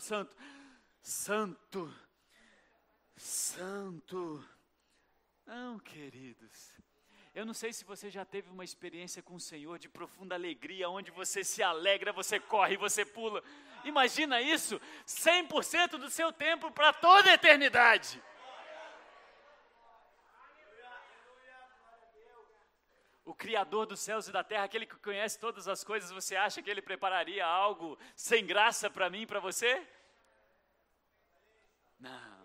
[1.00, 1.94] santo,
[3.16, 4.57] santo.
[5.48, 6.74] Não, queridos.
[7.34, 10.90] Eu não sei se você já teve uma experiência com o Senhor de profunda alegria,
[10.90, 13.42] onde você se alegra, você corre, você pula.
[13.82, 18.22] Imagina isso, 100% do seu tempo para toda a eternidade.
[23.24, 26.60] O Criador dos céus e da terra, aquele que conhece todas as coisas, você acha
[26.60, 29.82] que ele prepararia algo sem graça para mim para você?
[31.98, 32.37] Não.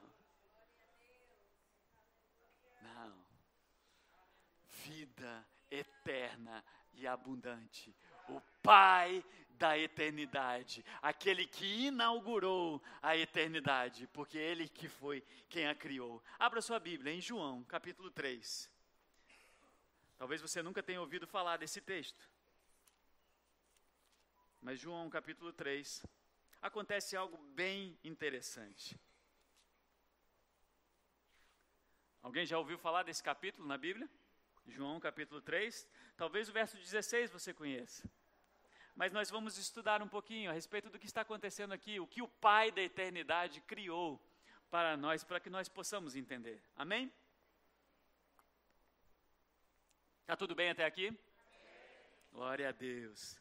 [5.14, 7.96] Vida eterna e abundante.
[8.28, 15.76] O Pai da eternidade, aquele que inaugurou a eternidade, porque ele que foi quem a
[15.76, 16.22] criou.
[16.40, 18.70] Abra sua Bíblia em João, capítulo 3.
[20.18, 22.30] Talvez você nunca tenha ouvido falar desse texto.
[24.62, 26.06] Mas João, capítulo 3,
[26.62, 29.00] acontece algo bem interessante.
[32.22, 34.10] Alguém já ouviu falar desse capítulo na Bíblia?
[34.68, 38.10] João capítulo 3, talvez o verso 16 você conheça.
[38.96, 42.22] Mas nós vamos estudar um pouquinho a respeito do que está acontecendo aqui, o que
[42.22, 44.22] o Pai da eternidade criou
[44.70, 46.62] para nós, para que nós possamos entender.
[46.76, 47.12] Amém?
[50.22, 51.18] Está tudo bem até aqui?
[52.32, 53.40] Glória a Deus.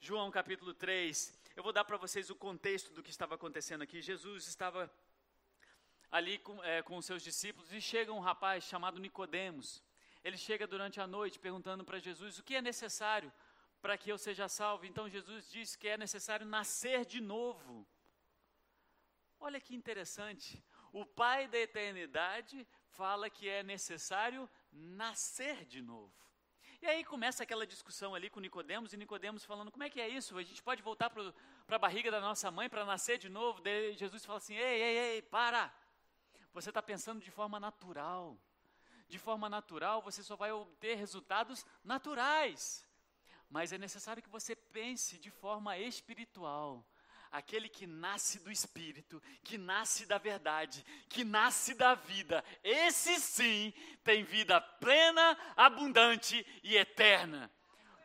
[0.00, 4.00] João capítulo 3, eu vou dar para vocês o contexto do que estava acontecendo aqui.
[4.00, 4.92] Jesus estava
[6.10, 9.82] ali com, é, com os seus discípulos e chega um rapaz chamado Nicodemos
[10.24, 13.32] ele chega durante a noite perguntando para Jesus o que é necessário
[13.80, 14.86] para que eu seja salvo.
[14.86, 17.86] Então Jesus diz que é necessário nascer de novo.
[19.40, 20.62] Olha que interessante.
[20.92, 26.12] O Pai da eternidade fala que é necessário nascer de novo.
[26.80, 30.08] E aí começa aquela discussão ali com Nicodemos e Nicodemos falando: como é que é
[30.08, 30.36] isso?
[30.38, 33.60] A gente pode voltar para a barriga da nossa mãe para nascer de novo?
[33.60, 35.72] Daí Jesus fala assim: ei, ei, ei, para!
[36.52, 38.38] Você está pensando de forma natural
[39.08, 42.86] de forma natural, você só vai obter resultados naturais.
[43.48, 46.86] Mas é necessário que você pense de forma espiritual.
[47.30, 53.72] Aquele que nasce do Espírito, que nasce da verdade, que nasce da vida, esse sim
[54.02, 57.50] tem vida plena, abundante e eterna.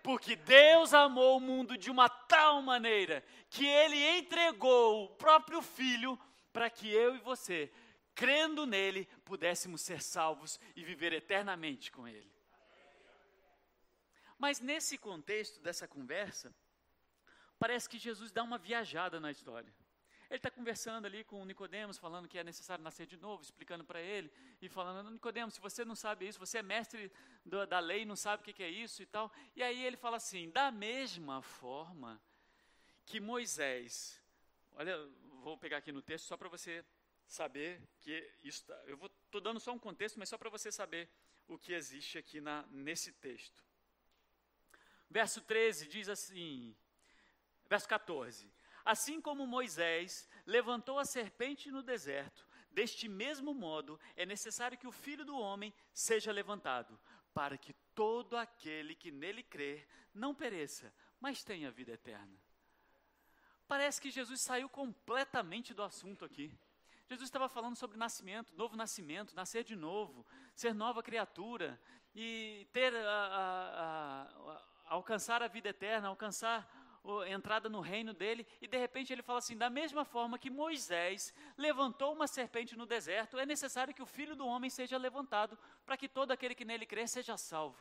[0.01, 6.19] Porque Deus amou o mundo de uma tal maneira que Ele entregou o próprio Filho
[6.51, 7.71] para que eu e você
[8.15, 12.31] crendo nele, pudéssemos ser salvos e viver eternamente com ele.
[14.37, 16.53] Mas nesse contexto dessa conversa,
[17.57, 19.73] parece que Jesus dá uma viajada na história.
[20.29, 24.01] Ele está conversando ali com Nicodemos, falando que é necessário nascer de novo, explicando para
[24.01, 27.11] ele e falando: Nicodemos, se você não sabe isso, você é mestre
[27.45, 29.31] do, da lei, não sabe o que, que é isso e tal.
[29.55, 32.19] E aí ele fala assim: da mesma forma
[33.05, 34.19] que Moisés,
[34.71, 34.97] olha,
[35.43, 36.83] vou pegar aqui no texto só para você
[37.33, 38.65] saber que isso.
[38.65, 41.09] Tá, eu estou dando só um contexto, mas só para você saber
[41.47, 43.63] o que existe aqui na, nesse texto.
[45.09, 46.75] Verso 13 diz assim,
[47.67, 48.51] verso 14:
[48.85, 54.91] Assim como Moisés levantou a serpente no deserto, deste mesmo modo é necessário que o
[54.91, 56.99] filho do homem seja levantado,
[57.33, 62.37] para que todo aquele que nele crer não pereça, mas tenha vida eterna.
[63.67, 66.51] Parece que Jesus saiu completamente do assunto aqui.
[67.13, 71.79] Jesus estava falando sobre nascimento, novo nascimento, nascer de novo, ser nova criatura
[72.15, 76.67] e ter a, a, a, alcançar a vida eterna, alcançar
[77.21, 80.49] a entrada no reino dele, e de repente ele fala assim: da mesma forma que
[80.49, 85.55] Moisés levantou uma serpente no deserto, é necessário que o filho do homem seja levantado,
[85.85, 87.77] para que todo aquele que nele crer seja salvo.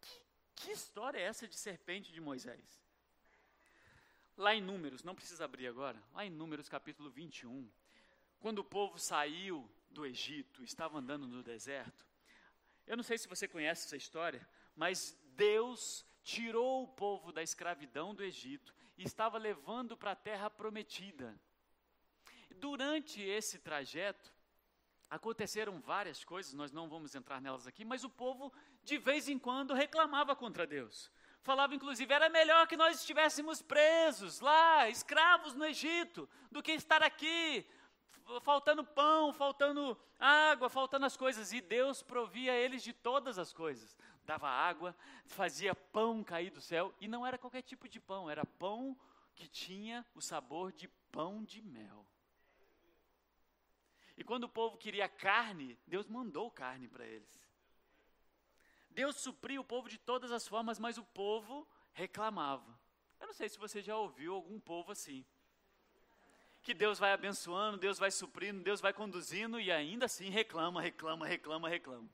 [0.00, 0.20] Que,
[0.54, 2.80] que história é essa de serpente de Moisés?
[4.36, 7.68] Lá em Números, não precisa abrir agora, lá em Números capítulo 21,
[8.40, 12.06] quando o povo saiu do Egito, estava andando no deserto,
[12.86, 18.14] eu não sei se você conhece essa história, mas Deus tirou o povo da escravidão
[18.14, 21.38] do Egito e estava levando para a terra prometida.
[22.56, 24.32] Durante esse trajeto,
[25.10, 29.38] aconteceram várias coisas, nós não vamos entrar nelas aqui, mas o povo, de vez em
[29.38, 31.10] quando, reclamava contra Deus.
[31.42, 37.02] Falava, inclusive, era melhor que nós estivéssemos presos lá, escravos no Egito, do que estar
[37.02, 37.64] aqui,
[38.42, 41.52] faltando pão, faltando água, faltando as coisas.
[41.52, 43.96] E Deus provia eles de todas as coisas
[44.26, 48.44] dava água, fazia pão cair do céu, e não era qualquer tipo de pão, era
[48.44, 48.98] pão
[49.34, 52.04] que tinha o sabor de pão de mel.
[54.16, 57.46] E quando o povo queria carne, Deus mandou carne para eles.
[58.90, 62.78] Deus supriu o povo de todas as formas, mas o povo reclamava.
[63.20, 65.24] Eu não sei se você já ouviu algum povo assim.
[66.66, 71.24] Que Deus vai abençoando, Deus vai suprindo, Deus vai conduzindo e ainda assim reclama, reclama,
[71.24, 72.10] reclama, reclama.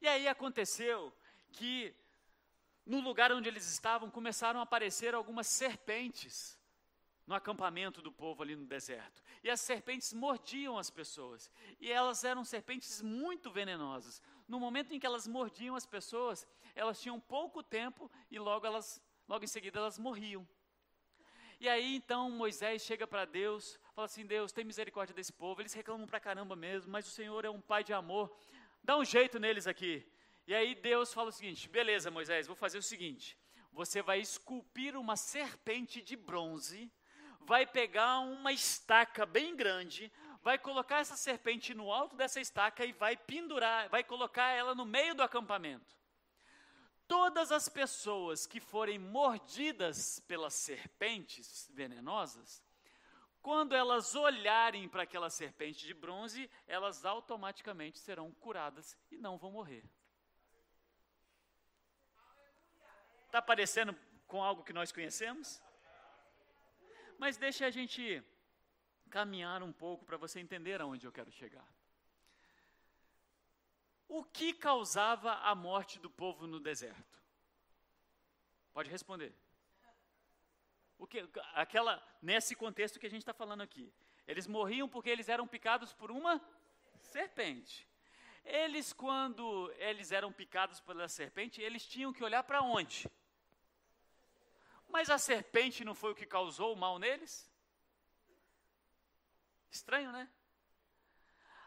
[0.00, 1.12] E aí aconteceu
[1.52, 1.94] que
[2.86, 6.58] no lugar onde eles estavam começaram a aparecer algumas serpentes
[7.26, 9.22] no acampamento do povo ali no deserto.
[9.44, 11.50] E as serpentes mordiam as pessoas.
[11.78, 14.22] E elas eram serpentes muito venenosas.
[14.48, 19.02] No momento em que elas mordiam as pessoas, elas tinham pouco tempo e logo elas
[19.28, 20.48] logo em seguida elas morriam.
[21.58, 25.72] E aí então Moisés chega para Deus, fala assim: Deus, tem misericórdia desse povo, eles
[25.72, 28.34] reclamam para caramba mesmo, mas o Senhor é um pai de amor,
[28.82, 30.06] dá um jeito neles aqui.
[30.46, 33.38] E aí Deus fala o seguinte: beleza, Moisés, vou fazer o seguinte:
[33.72, 36.92] você vai esculpir uma serpente de bronze,
[37.40, 42.92] vai pegar uma estaca bem grande, vai colocar essa serpente no alto dessa estaca e
[42.92, 45.96] vai pendurar, vai colocar ela no meio do acampamento.
[47.08, 52.62] Todas as pessoas que forem mordidas pelas serpentes venenosas,
[53.40, 59.52] quando elas olharem para aquela serpente de bronze, elas automaticamente serão curadas e não vão
[59.52, 59.84] morrer.
[63.26, 63.96] Está parecendo
[64.26, 65.62] com algo que nós conhecemos?
[67.18, 68.22] Mas deixe a gente
[69.10, 71.75] caminhar um pouco para você entender aonde eu quero chegar.
[74.08, 77.20] O que causava a morte do povo no deserto?
[78.72, 79.34] Pode responder.
[80.98, 83.92] O que, aquela, nesse contexto que a gente está falando aqui.
[84.26, 86.40] Eles morriam porque eles eram picados por uma
[87.00, 87.86] serpente.
[88.44, 93.10] Eles, quando eles eram picados pela serpente, eles tinham que olhar para onde?
[94.88, 97.50] Mas a serpente não foi o que causou o mal neles?
[99.70, 100.30] Estranho, né?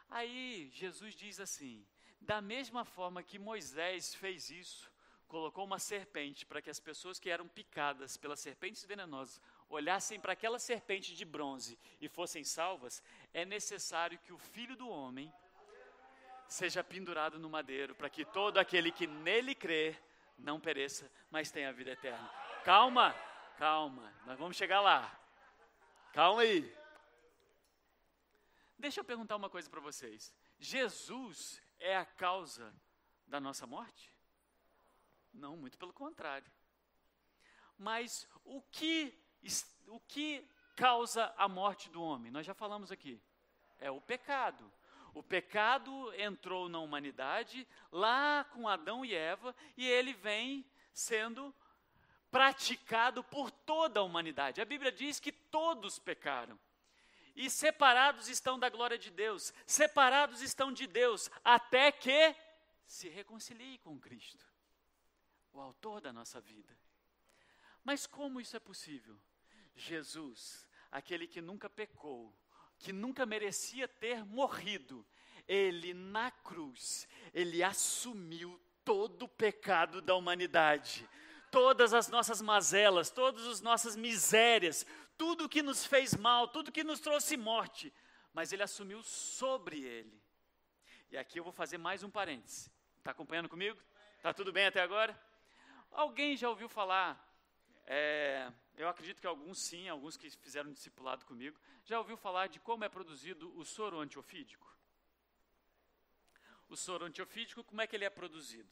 [0.09, 1.85] Aí Jesus diz assim:
[2.19, 4.91] da mesma forma que Moisés fez isso,
[5.27, 10.33] colocou uma serpente para que as pessoas que eram picadas pelas serpentes venenosas olhassem para
[10.33, 13.03] aquela serpente de bronze e fossem salvas,
[13.33, 15.31] é necessário que o filho do homem
[16.47, 19.95] seja pendurado no madeiro, para que todo aquele que nele crê
[20.35, 22.27] não pereça, mas tenha a vida eterna.
[22.63, 23.13] Calma,
[23.57, 25.15] calma, nós vamos chegar lá.
[26.11, 26.75] Calma aí.
[28.79, 30.33] Deixa eu perguntar uma coisa para vocês.
[30.57, 32.73] Jesus é a causa
[33.27, 34.13] da nossa morte?
[35.33, 36.51] Não, muito pelo contrário.
[37.77, 39.17] Mas o que,
[39.87, 42.31] o que causa a morte do homem?
[42.31, 43.21] Nós já falamos aqui.
[43.79, 44.71] É o pecado.
[45.13, 51.55] O pecado entrou na humanidade lá com Adão e Eva e ele vem sendo
[52.29, 54.61] praticado por toda a humanidade.
[54.61, 56.59] A Bíblia diz que todos pecaram.
[57.39, 62.35] E separados estão da glória de Deus, separados estão de Deus, até que
[62.85, 64.45] se reconciliem com Cristo,
[65.53, 66.77] o Autor da nossa vida.
[67.81, 69.17] Mas como isso é possível?
[69.73, 72.37] Jesus, aquele que nunca pecou,
[72.77, 75.07] que nunca merecia ter morrido,
[75.47, 81.07] ele na cruz, ele assumiu todo o pecado da humanidade
[81.51, 84.85] todas as nossas mazelas, todas as nossas misérias,
[85.19, 87.93] tudo que nos fez mal, tudo que nos trouxe morte,
[88.33, 90.17] mas ele assumiu sobre ele.
[91.11, 92.71] E aqui eu vou fazer mais um parêntese.
[92.97, 93.77] Está acompanhando comigo?
[94.15, 95.21] Está tudo bem até agora?
[95.91, 97.21] Alguém já ouviu falar?
[97.85, 102.57] É, eu acredito que alguns sim, alguns que fizeram discipulado comigo, já ouviu falar de
[102.61, 104.73] como é produzido o soro antiofídico?
[106.69, 108.71] O soro antiofídico, como é que ele é produzido?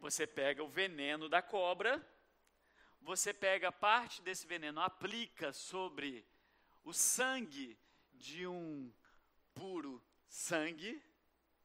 [0.00, 2.02] Você pega o veneno da cobra,
[3.02, 6.24] você pega parte desse veneno, aplica sobre
[6.84, 7.78] o sangue
[8.14, 8.92] de um
[9.54, 11.02] puro sangue,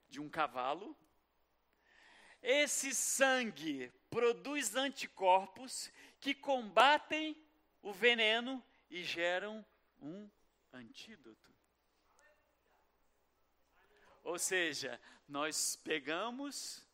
[0.10, 0.98] de um cavalo,
[2.42, 7.36] esse sangue produz anticorpos que combatem
[7.82, 9.66] o veneno e geram
[10.02, 10.30] um
[10.74, 11.54] antídoto.
[14.24, 16.86] Ou seja, nós pegamos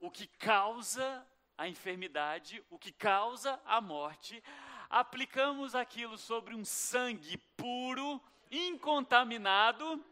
[0.00, 1.26] o que causa
[1.56, 4.42] a enfermidade, o que causa a morte,
[4.90, 10.04] aplicamos aquilo sobre um sangue puro, incontaminado.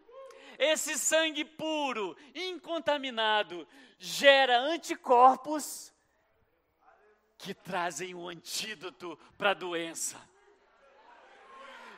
[0.59, 3.67] Esse sangue puro, incontaminado,
[3.99, 5.93] gera anticorpos
[7.39, 10.21] que trazem o antídoto para a doença.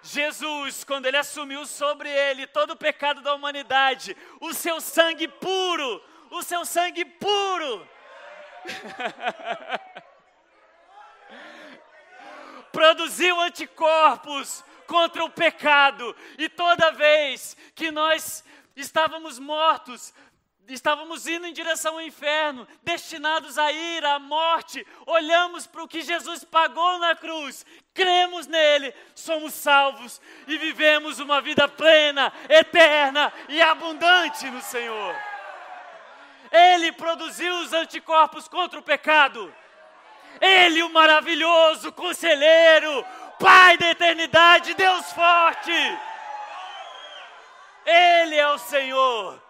[0.03, 6.03] Jesus, quando ele assumiu sobre ele todo o pecado da humanidade, o seu sangue puro,
[6.30, 7.88] o seu sangue puro,
[12.75, 18.45] produziu anticorpos contra o pecado, e toda vez que nós
[18.77, 20.12] estávamos mortos,
[20.69, 26.03] estávamos indo em direção ao inferno, destinados a ir à morte, olhamos para o que
[26.03, 33.62] Jesus pagou na cruz, cremos nele, somos salvos e vivemos uma vida plena, eterna e
[33.62, 35.34] abundante no Senhor.
[36.55, 39.53] Ele produziu os anticorpos contra o pecado.
[40.41, 43.05] Ele, o maravilhoso conselheiro,
[43.39, 45.73] Pai da eternidade, Deus forte.
[47.85, 49.45] Ele é o Senhor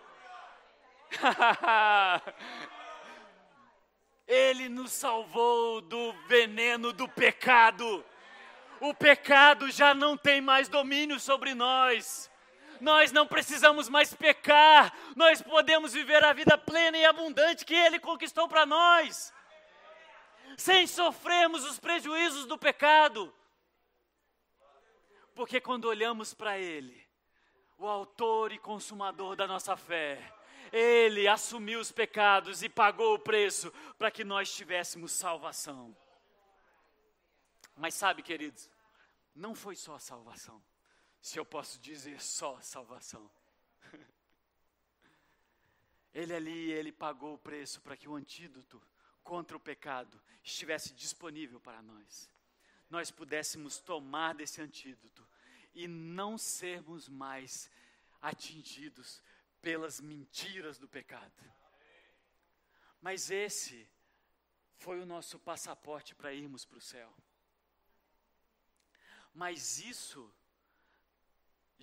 [4.27, 8.05] Ele nos salvou do veneno do pecado.
[8.81, 12.29] O pecado já não tem mais domínio sobre nós.
[12.81, 14.93] Nós não precisamos mais pecar.
[15.17, 19.33] Nós podemos viver a vida plena e abundante que Ele conquistou para nós,
[20.57, 23.33] sem sofrermos os prejuízos do pecado.
[25.35, 27.05] Porque quando olhamos para Ele,
[27.79, 30.33] o Autor e Consumador da nossa fé,
[30.73, 35.97] ele assumiu os pecados e pagou o preço para que nós tivéssemos salvação.
[37.77, 38.69] Mas sabe, queridos,
[39.35, 40.61] não foi só a salvação.
[41.25, 43.31] Se eu posso dizer só salvação.
[46.13, 48.81] Ele ali, ele pagou o preço para que o antídoto
[49.23, 52.31] contra o pecado estivesse disponível para nós.
[52.91, 55.27] Nós pudéssemos tomar desse antídoto
[55.73, 57.71] e não sermos mais
[58.21, 59.23] atingidos
[59.63, 61.43] pelas mentiras do pecado.
[63.01, 63.89] Mas esse
[64.77, 67.17] foi o nosso passaporte para irmos para o céu.
[69.33, 70.31] Mas isso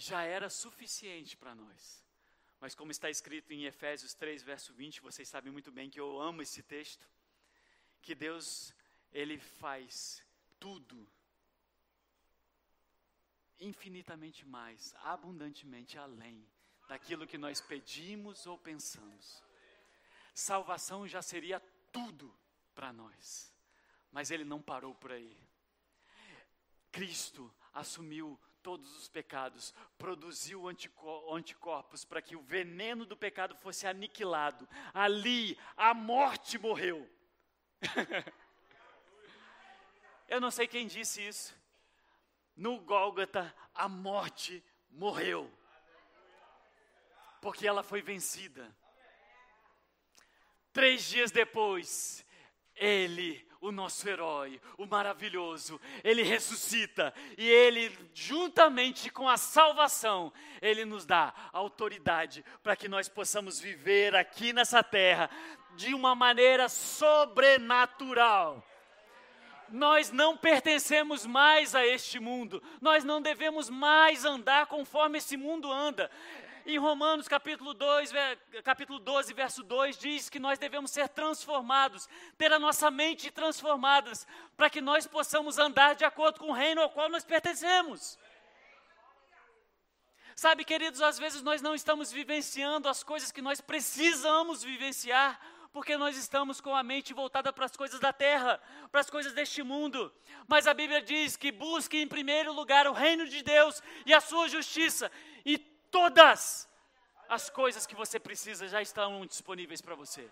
[0.01, 2.03] já era suficiente para nós.
[2.59, 6.19] Mas como está escrito em Efésios 3, verso 20, vocês sabem muito bem que eu
[6.19, 7.07] amo esse texto,
[8.01, 8.73] que Deus,
[9.11, 10.23] Ele faz
[10.59, 11.07] tudo
[13.59, 16.47] infinitamente mais, abundantemente além
[16.87, 19.43] daquilo que nós pedimos ou pensamos.
[20.33, 21.59] Salvação já seria
[21.91, 22.35] tudo
[22.73, 23.53] para nós,
[24.11, 25.37] mas Ele não parou por aí.
[26.91, 34.67] Cristo assumiu todos os pecados, produziu anticorpos para que o veneno do pecado fosse aniquilado.
[34.93, 37.09] Ali, a morte morreu.
[40.27, 41.59] Eu não sei quem disse isso.
[42.55, 45.51] No Gólgota, a morte morreu
[47.41, 48.73] porque ela foi vencida.
[50.71, 52.25] Três dias depois,
[52.75, 60.83] ele, o nosso herói, o maravilhoso, ele ressuscita e ele, juntamente com a salvação, ele
[60.83, 65.29] nos dá autoridade para que nós possamos viver aqui nessa terra
[65.75, 68.65] de uma maneira sobrenatural.
[69.69, 75.71] Nós não pertencemos mais a este mundo, nós não devemos mais andar conforme esse mundo
[75.71, 76.11] anda.
[76.65, 78.11] Em Romanos capítulo 2,
[78.63, 82.07] capítulo 12, verso 2, diz que nós devemos ser transformados,
[82.37, 84.11] ter a nossa mente transformada,
[84.55, 88.17] para que nós possamos andar de acordo com o reino ao qual nós pertencemos.
[90.35, 95.39] Sabe, queridos, às vezes nós não estamos vivenciando as coisas que nós precisamos vivenciar,
[95.73, 99.33] porque nós estamos com a mente voltada para as coisas da terra, para as coisas
[99.33, 100.13] deste mundo.
[100.47, 104.21] Mas a Bíblia diz que busque em primeiro lugar o reino de Deus e a
[104.21, 105.11] sua justiça,
[105.45, 105.57] e
[105.91, 106.67] todas
[107.29, 110.29] as coisas que você precisa já estão disponíveis para você.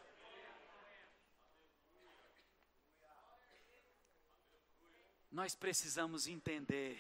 [5.32, 6.98] Nós precisamos entender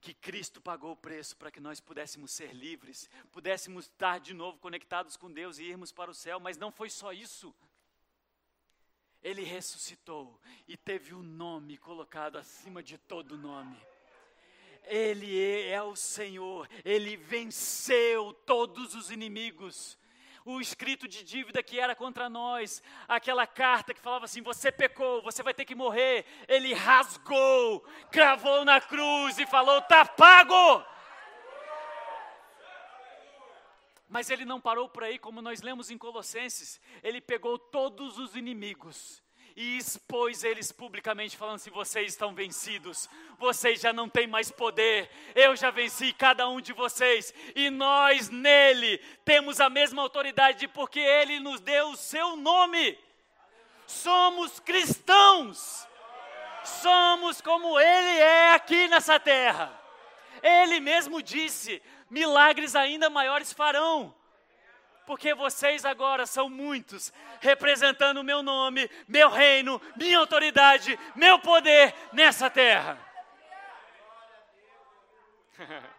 [0.00, 4.58] que Cristo pagou o preço para que nós pudéssemos ser livres, pudéssemos estar de novo
[4.58, 7.54] conectados com Deus e irmos para o céu, mas não foi só isso.
[9.22, 10.38] ele ressuscitou
[10.68, 13.93] e teve o um nome colocado acima de todo nome.
[14.86, 19.98] Ele é o Senhor, ele venceu todos os inimigos.
[20.44, 25.22] O escrito de dívida que era contra nós, aquela carta que falava assim: você pecou,
[25.22, 26.26] você vai ter que morrer.
[26.46, 27.80] Ele rasgou,
[28.10, 30.84] cravou na cruz e falou: está pago.
[34.06, 36.78] Mas ele não parou por aí, como nós lemos em Colossenses.
[37.02, 39.23] Ele pegou todos os inimigos
[39.56, 45.08] e expôs eles publicamente, falando assim: vocês estão vencidos, vocês já não têm mais poder,
[45.34, 50.98] eu já venci cada um de vocês, e nós nele temos a mesma autoridade, porque
[50.98, 52.98] ele nos deu o seu nome.
[53.86, 55.86] Somos cristãos,
[56.64, 59.80] somos como ele é aqui nessa terra.
[60.42, 61.80] Ele mesmo disse:
[62.10, 64.14] milagres ainda maiores farão.
[65.06, 71.94] Porque vocês agora são muitos, representando o meu nome, meu reino, minha autoridade, meu poder
[72.12, 72.98] nessa terra.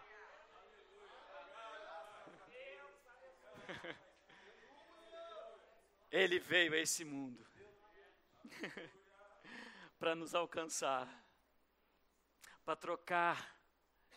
[6.10, 7.46] Ele veio a esse mundo
[9.98, 11.06] para nos alcançar,
[12.64, 13.54] para trocar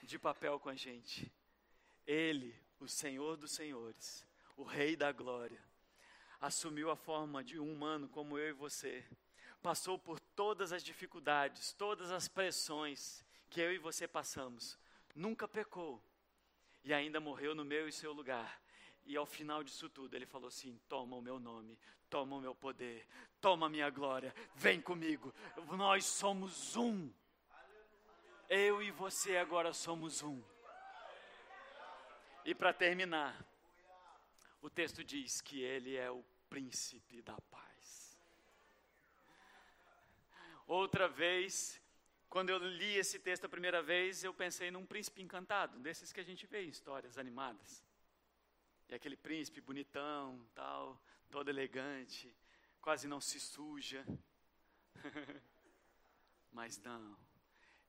[0.03, 1.31] de papel com a gente.
[2.07, 4.28] Ele, o Senhor dos Senhores,
[4.59, 5.57] o Rei da Glória,
[6.41, 9.05] assumiu a forma de um humano como eu e você,
[9.61, 14.77] passou por todas as dificuldades, todas as pressões que eu e você passamos,
[15.15, 16.03] nunca pecou
[16.83, 18.61] e ainda morreu no meu e seu lugar.
[19.05, 21.79] E ao final disso tudo, ele falou assim: toma o meu nome,
[22.09, 23.07] toma o meu poder,
[23.39, 25.33] toma a minha glória, vem comigo.
[25.71, 27.09] Nós somos um.
[28.49, 30.43] Eu e você agora somos um.
[32.43, 33.41] E para terminar,
[34.61, 38.17] o texto diz que ele é o príncipe da paz.
[40.67, 41.81] Outra vez,
[42.29, 46.19] quando eu li esse texto a primeira vez, eu pensei num príncipe encantado, desses que
[46.19, 47.83] a gente vê em histórias animadas.
[48.87, 52.35] E aquele príncipe bonitão, tal, todo elegante,
[52.81, 54.05] quase não se suja.
[56.51, 57.17] Mas não,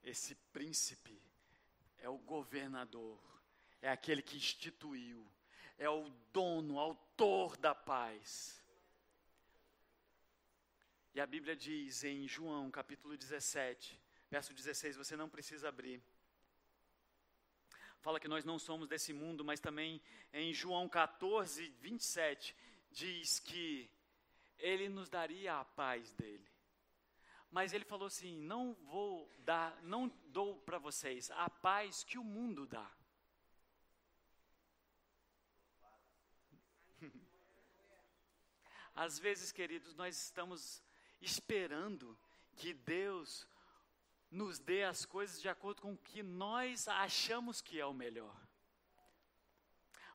[0.02, 1.20] esse príncipe
[1.98, 3.18] é o governador
[3.82, 5.26] é aquele que instituiu,
[5.80, 8.62] é o dono, autor da paz.
[11.14, 13.98] E a Bíblia diz em João capítulo 17,
[14.30, 16.02] verso 16, você não precisa abrir.
[18.02, 20.02] Fala que nós não somos desse mundo, mas também
[20.34, 22.54] em João 14, 27,
[22.90, 23.90] diz que
[24.58, 26.46] ele nos daria a paz dele.
[27.50, 32.24] Mas ele falou assim: não vou dar, não dou para vocês a paz que o
[32.24, 32.99] mundo dá.
[38.94, 40.82] Às vezes, queridos, nós estamos
[41.20, 42.18] esperando
[42.56, 43.46] que Deus
[44.30, 48.36] nos dê as coisas de acordo com o que nós achamos que é o melhor.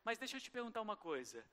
[0.03, 1.43] Mas deixa eu te perguntar uma coisa: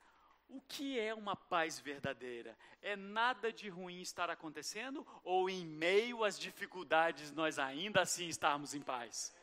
[0.47, 2.57] o que é uma paz verdadeira?
[2.81, 8.73] É nada de ruim estar acontecendo ou em meio às dificuldades nós ainda assim estarmos
[8.73, 9.33] em paz?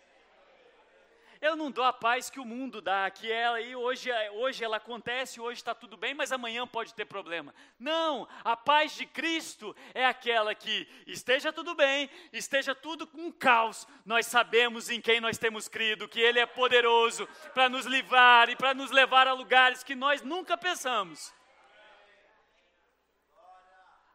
[1.41, 4.77] Eu não dou a paz que o mundo dá, que ela aí hoje, hoje ela
[4.77, 7.55] acontece, hoje está tudo bem, mas amanhã pode ter problema.
[7.79, 13.89] Não, a paz de Cristo é aquela que esteja tudo bem, esteja tudo com caos,
[14.05, 18.57] nós sabemos em quem nós temos crido, que Ele é poderoso para nos livrar e
[18.57, 21.33] para nos levar a lugares que nós nunca pensamos.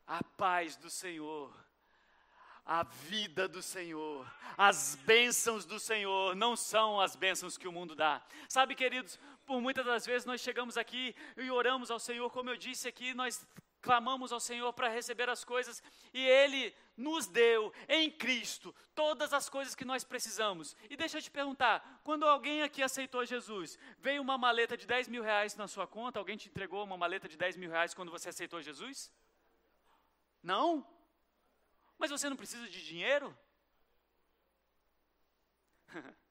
[0.05, 1.64] A paz do Senhor
[2.65, 4.25] a vida do Senhor,
[4.57, 8.21] as bênçãos do Senhor não são as bênçãos que o mundo dá.
[8.49, 12.57] Sabe, queridos, por muitas das vezes nós chegamos aqui e oramos ao Senhor, como eu
[12.57, 13.45] disse aqui, nós
[13.81, 19.47] clamamos ao Senhor para receber as coisas e Ele nos deu em Cristo todas as
[19.47, 20.75] coisas que nós precisamos.
[20.89, 25.07] E deixa eu te perguntar: quando alguém aqui aceitou Jesus, veio uma maleta de 10
[25.07, 26.17] mil reais na sua conta?
[26.17, 29.11] Alguém te entregou uma maleta de 10 mil reais quando você aceitou Jesus?
[30.41, 30.94] Não?
[31.97, 33.35] Mas você não precisa de dinheiro?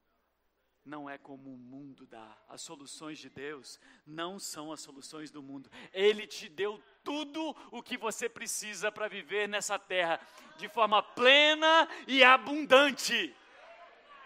[0.84, 2.36] Não é como o mundo dá.
[2.46, 5.70] As soluções de Deus não são as soluções do mundo.
[5.94, 10.20] Ele te deu tudo o que você precisa para viver nessa terra
[10.58, 13.34] de forma plena e abundante.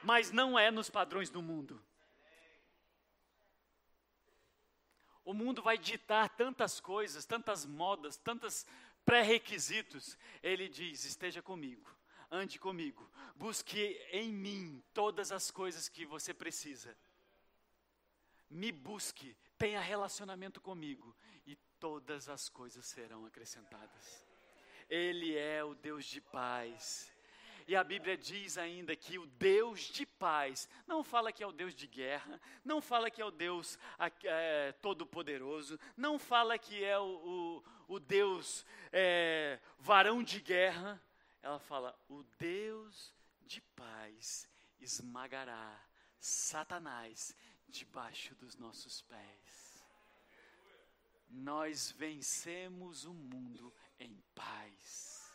[0.03, 1.81] Mas não é nos padrões do mundo.
[5.25, 8.67] O mundo vai ditar tantas coisas, tantas modas, tantas
[9.09, 11.91] pré-requisitos, ele diz: esteja comigo,
[12.31, 16.95] ande comigo, busque em mim todas as coisas que você precisa.
[18.51, 24.27] Me busque, tenha relacionamento comigo e todas as coisas serão acrescentadas.
[24.91, 27.11] Ele é o Deus de paz.
[27.67, 31.53] E a Bíblia diz ainda que o Deus de paz não fala que é o
[31.53, 33.79] Deus de guerra, não fala que é o Deus
[34.25, 41.03] é, todo-poderoso, não fala que é o, o, o Deus é, varão de guerra.
[41.43, 44.47] Ela fala: o Deus de paz
[44.79, 45.83] esmagará
[46.21, 47.35] Satanás
[47.67, 49.85] debaixo dos nossos pés.
[51.31, 55.31] Nós vencemos o mundo em paz,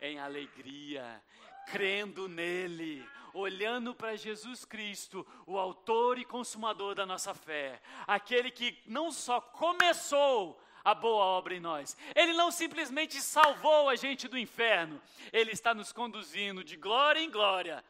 [0.00, 1.22] em alegria,
[1.66, 8.82] crendo nele, olhando para Jesus Cristo, o autor e consumador da nossa fé, aquele que
[8.86, 14.38] não só começou a boa obra em nós, ele não simplesmente salvou a gente do
[14.38, 15.00] inferno,
[15.32, 17.84] ele está nos conduzindo de glória em glória,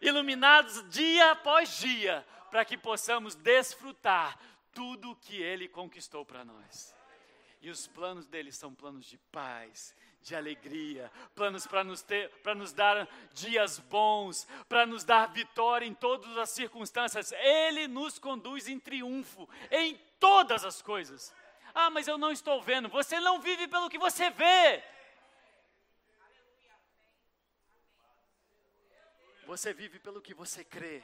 [0.00, 4.38] iluminados dia após dia, para que possamos desfrutar
[4.72, 6.94] tudo o que ele conquistou para nós.
[7.60, 12.54] E os planos dele são planos de paz, de alegria, planos para nos ter, para
[12.54, 17.32] nos dar dias bons, para nos dar vitória em todas as circunstâncias.
[17.32, 21.34] Ele nos conduz em triunfo em todas as coisas.
[21.74, 22.88] Ah, mas eu não estou vendo.
[22.88, 24.82] Você não vive pelo que você vê.
[29.46, 31.02] Você vive pelo que você crê.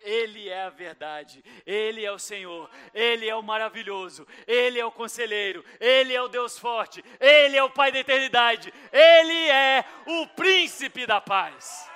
[0.00, 4.92] Ele é a verdade, Ele é o Senhor, Ele é o maravilhoso, Ele é o
[4.92, 10.26] conselheiro, Ele é o Deus forte, Ele é o Pai da eternidade, Ele é o
[10.28, 11.88] príncipe da paz.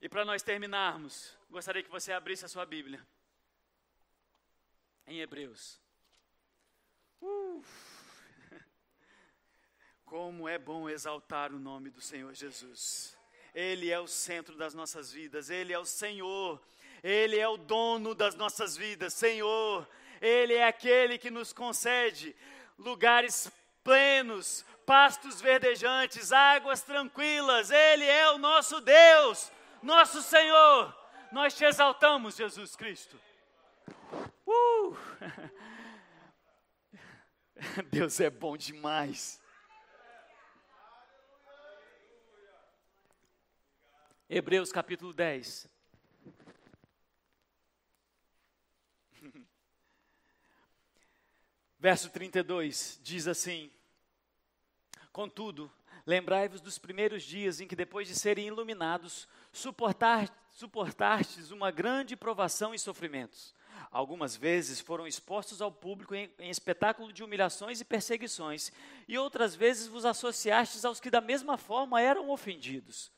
[0.00, 3.06] E para nós terminarmos, gostaria que você abrisse a sua Bíblia
[5.06, 5.80] em Hebreus.
[7.20, 7.62] Uh,
[10.04, 13.19] como é bom exaltar o nome do Senhor Jesus.
[13.54, 16.60] Ele é o centro das nossas vidas, Ele é o Senhor,
[17.02, 19.86] Ele é o dono das nossas vidas, Senhor.
[20.20, 22.36] Ele é aquele que nos concede
[22.78, 23.50] lugares
[23.82, 27.70] plenos, pastos verdejantes, águas tranquilas.
[27.70, 29.50] Ele é o nosso Deus,
[29.82, 30.94] nosso Senhor.
[31.32, 33.18] Nós te exaltamos, Jesus Cristo.
[34.46, 34.96] Uh!
[37.90, 39.39] Deus é bom demais.
[44.32, 45.68] Hebreus capítulo 10.
[51.76, 53.72] Verso 32 diz assim:
[55.10, 55.68] Contudo,
[56.06, 62.72] lembrai-vos dos primeiros dias em que, depois de serem iluminados, suportar, suportastes uma grande provação
[62.72, 63.52] e sofrimentos.
[63.90, 68.70] Algumas vezes foram expostos ao público em, em, espetáculo de humilhações e perseguições,
[69.08, 73.10] e outras vezes vos associastes aos que da mesma forma eram ofendidos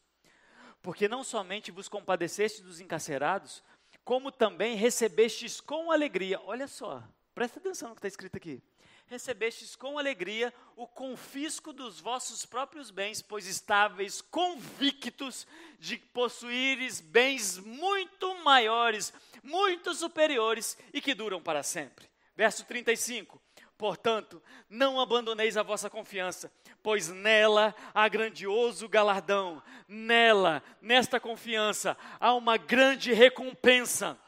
[0.82, 3.62] porque não somente vos compadeceste dos encarcerados,
[4.04, 6.40] como também recebestes com alegria.
[6.44, 7.02] Olha só,
[7.34, 8.60] presta atenção no que está escrito aqui.
[9.06, 15.46] Recebestes com alegria o confisco dos vossos próprios bens, pois estáveis convictos
[15.78, 19.12] de possuíres bens muito maiores,
[19.42, 22.08] muito superiores e que duram para sempre.
[22.34, 23.40] Verso 35.
[23.76, 26.50] Portanto, não abandoneis a vossa confiança,
[26.82, 34.18] pois nela há grandioso galardão, nela, nesta confiança, há uma grande recompensa.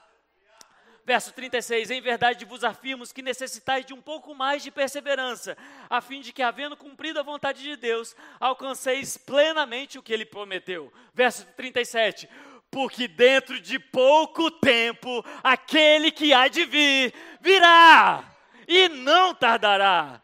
[1.05, 5.57] Verso 36: Em verdade vos afirmo que necessitais de um pouco mais de perseverança,
[5.91, 10.25] a fim de que, havendo cumprido a vontade de Deus, alcanceis plenamente o que ele
[10.25, 10.93] prometeu.
[11.13, 12.29] Verso 37:
[12.71, 18.25] Porque dentro de pouco tempo aquele que há de vir virá,
[18.67, 20.24] e não tardará.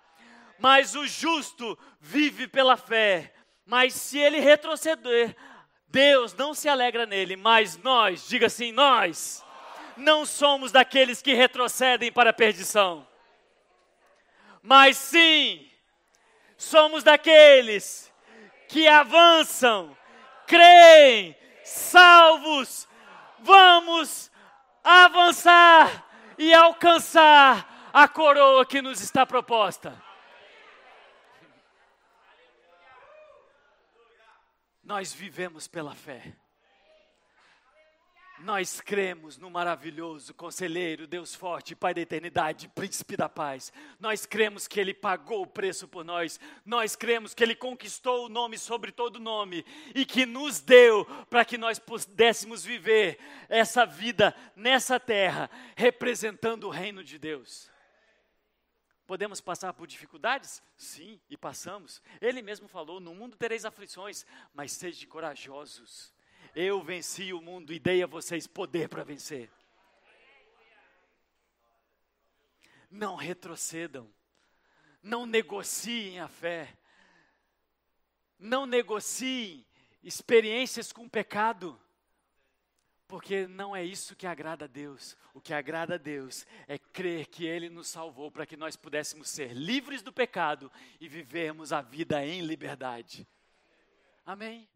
[0.60, 3.32] Mas o justo vive pela fé.
[3.64, 5.34] Mas se ele retroceder,
[5.88, 9.44] Deus não se alegra nele, mas nós, diga assim, nós
[9.96, 13.06] não somos daqueles que retrocedem para a perdição.
[14.62, 15.66] Mas sim,
[16.56, 18.12] somos daqueles
[18.68, 19.96] que avançam,
[20.46, 21.34] creem,
[21.64, 22.86] salvos.
[23.38, 24.30] Vamos
[24.84, 26.06] avançar
[26.36, 30.09] e alcançar a coroa que nos está proposta.
[34.82, 36.34] Nós vivemos pela fé.
[38.42, 43.70] Nós cremos no maravilhoso conselheiro, Deus forte, Pai da eternidade, príncipe da paz.
[43.98, 46.40] Nós cremos que Ele pagou o preço por nós.
[46.64, 49.64] Nós cremos que Ele conquistou o nome sobre todo nome
[49.94, 56.70] e que nos deu para que nós pudéssemos viver essa vida nessa terra, representando o
[56.70, 57.70] reino de Deus.
[59.10, 60.62] Podemos passar por dificuldades?
[60.76, 62.00] Sim, e passamos.
[62.20, 66.14] Ele mesmo falou: No mundo tereis aflições, mas sejam corajosos.
[66.54, 69.50] Eu venci o mundo e dei a vocês poder para vencer.
[72.88, 74.08] não retrocedam,
[75.02, 76.78] não negociem a fé,
[78.38, 79.66] não negociem
[80.04, 81.76] experiências com pecado,
[83.10, 85.16] porque não é isso que agrada a Deus.
[85.34, 89.28] O que agrada a Deus é crer que Ele nos salvou para que nós pudéssemos
[89.28, 93.26] ser livres do pecado e vivermos a vida em liberdade.
[94.24, 94.70] Amém?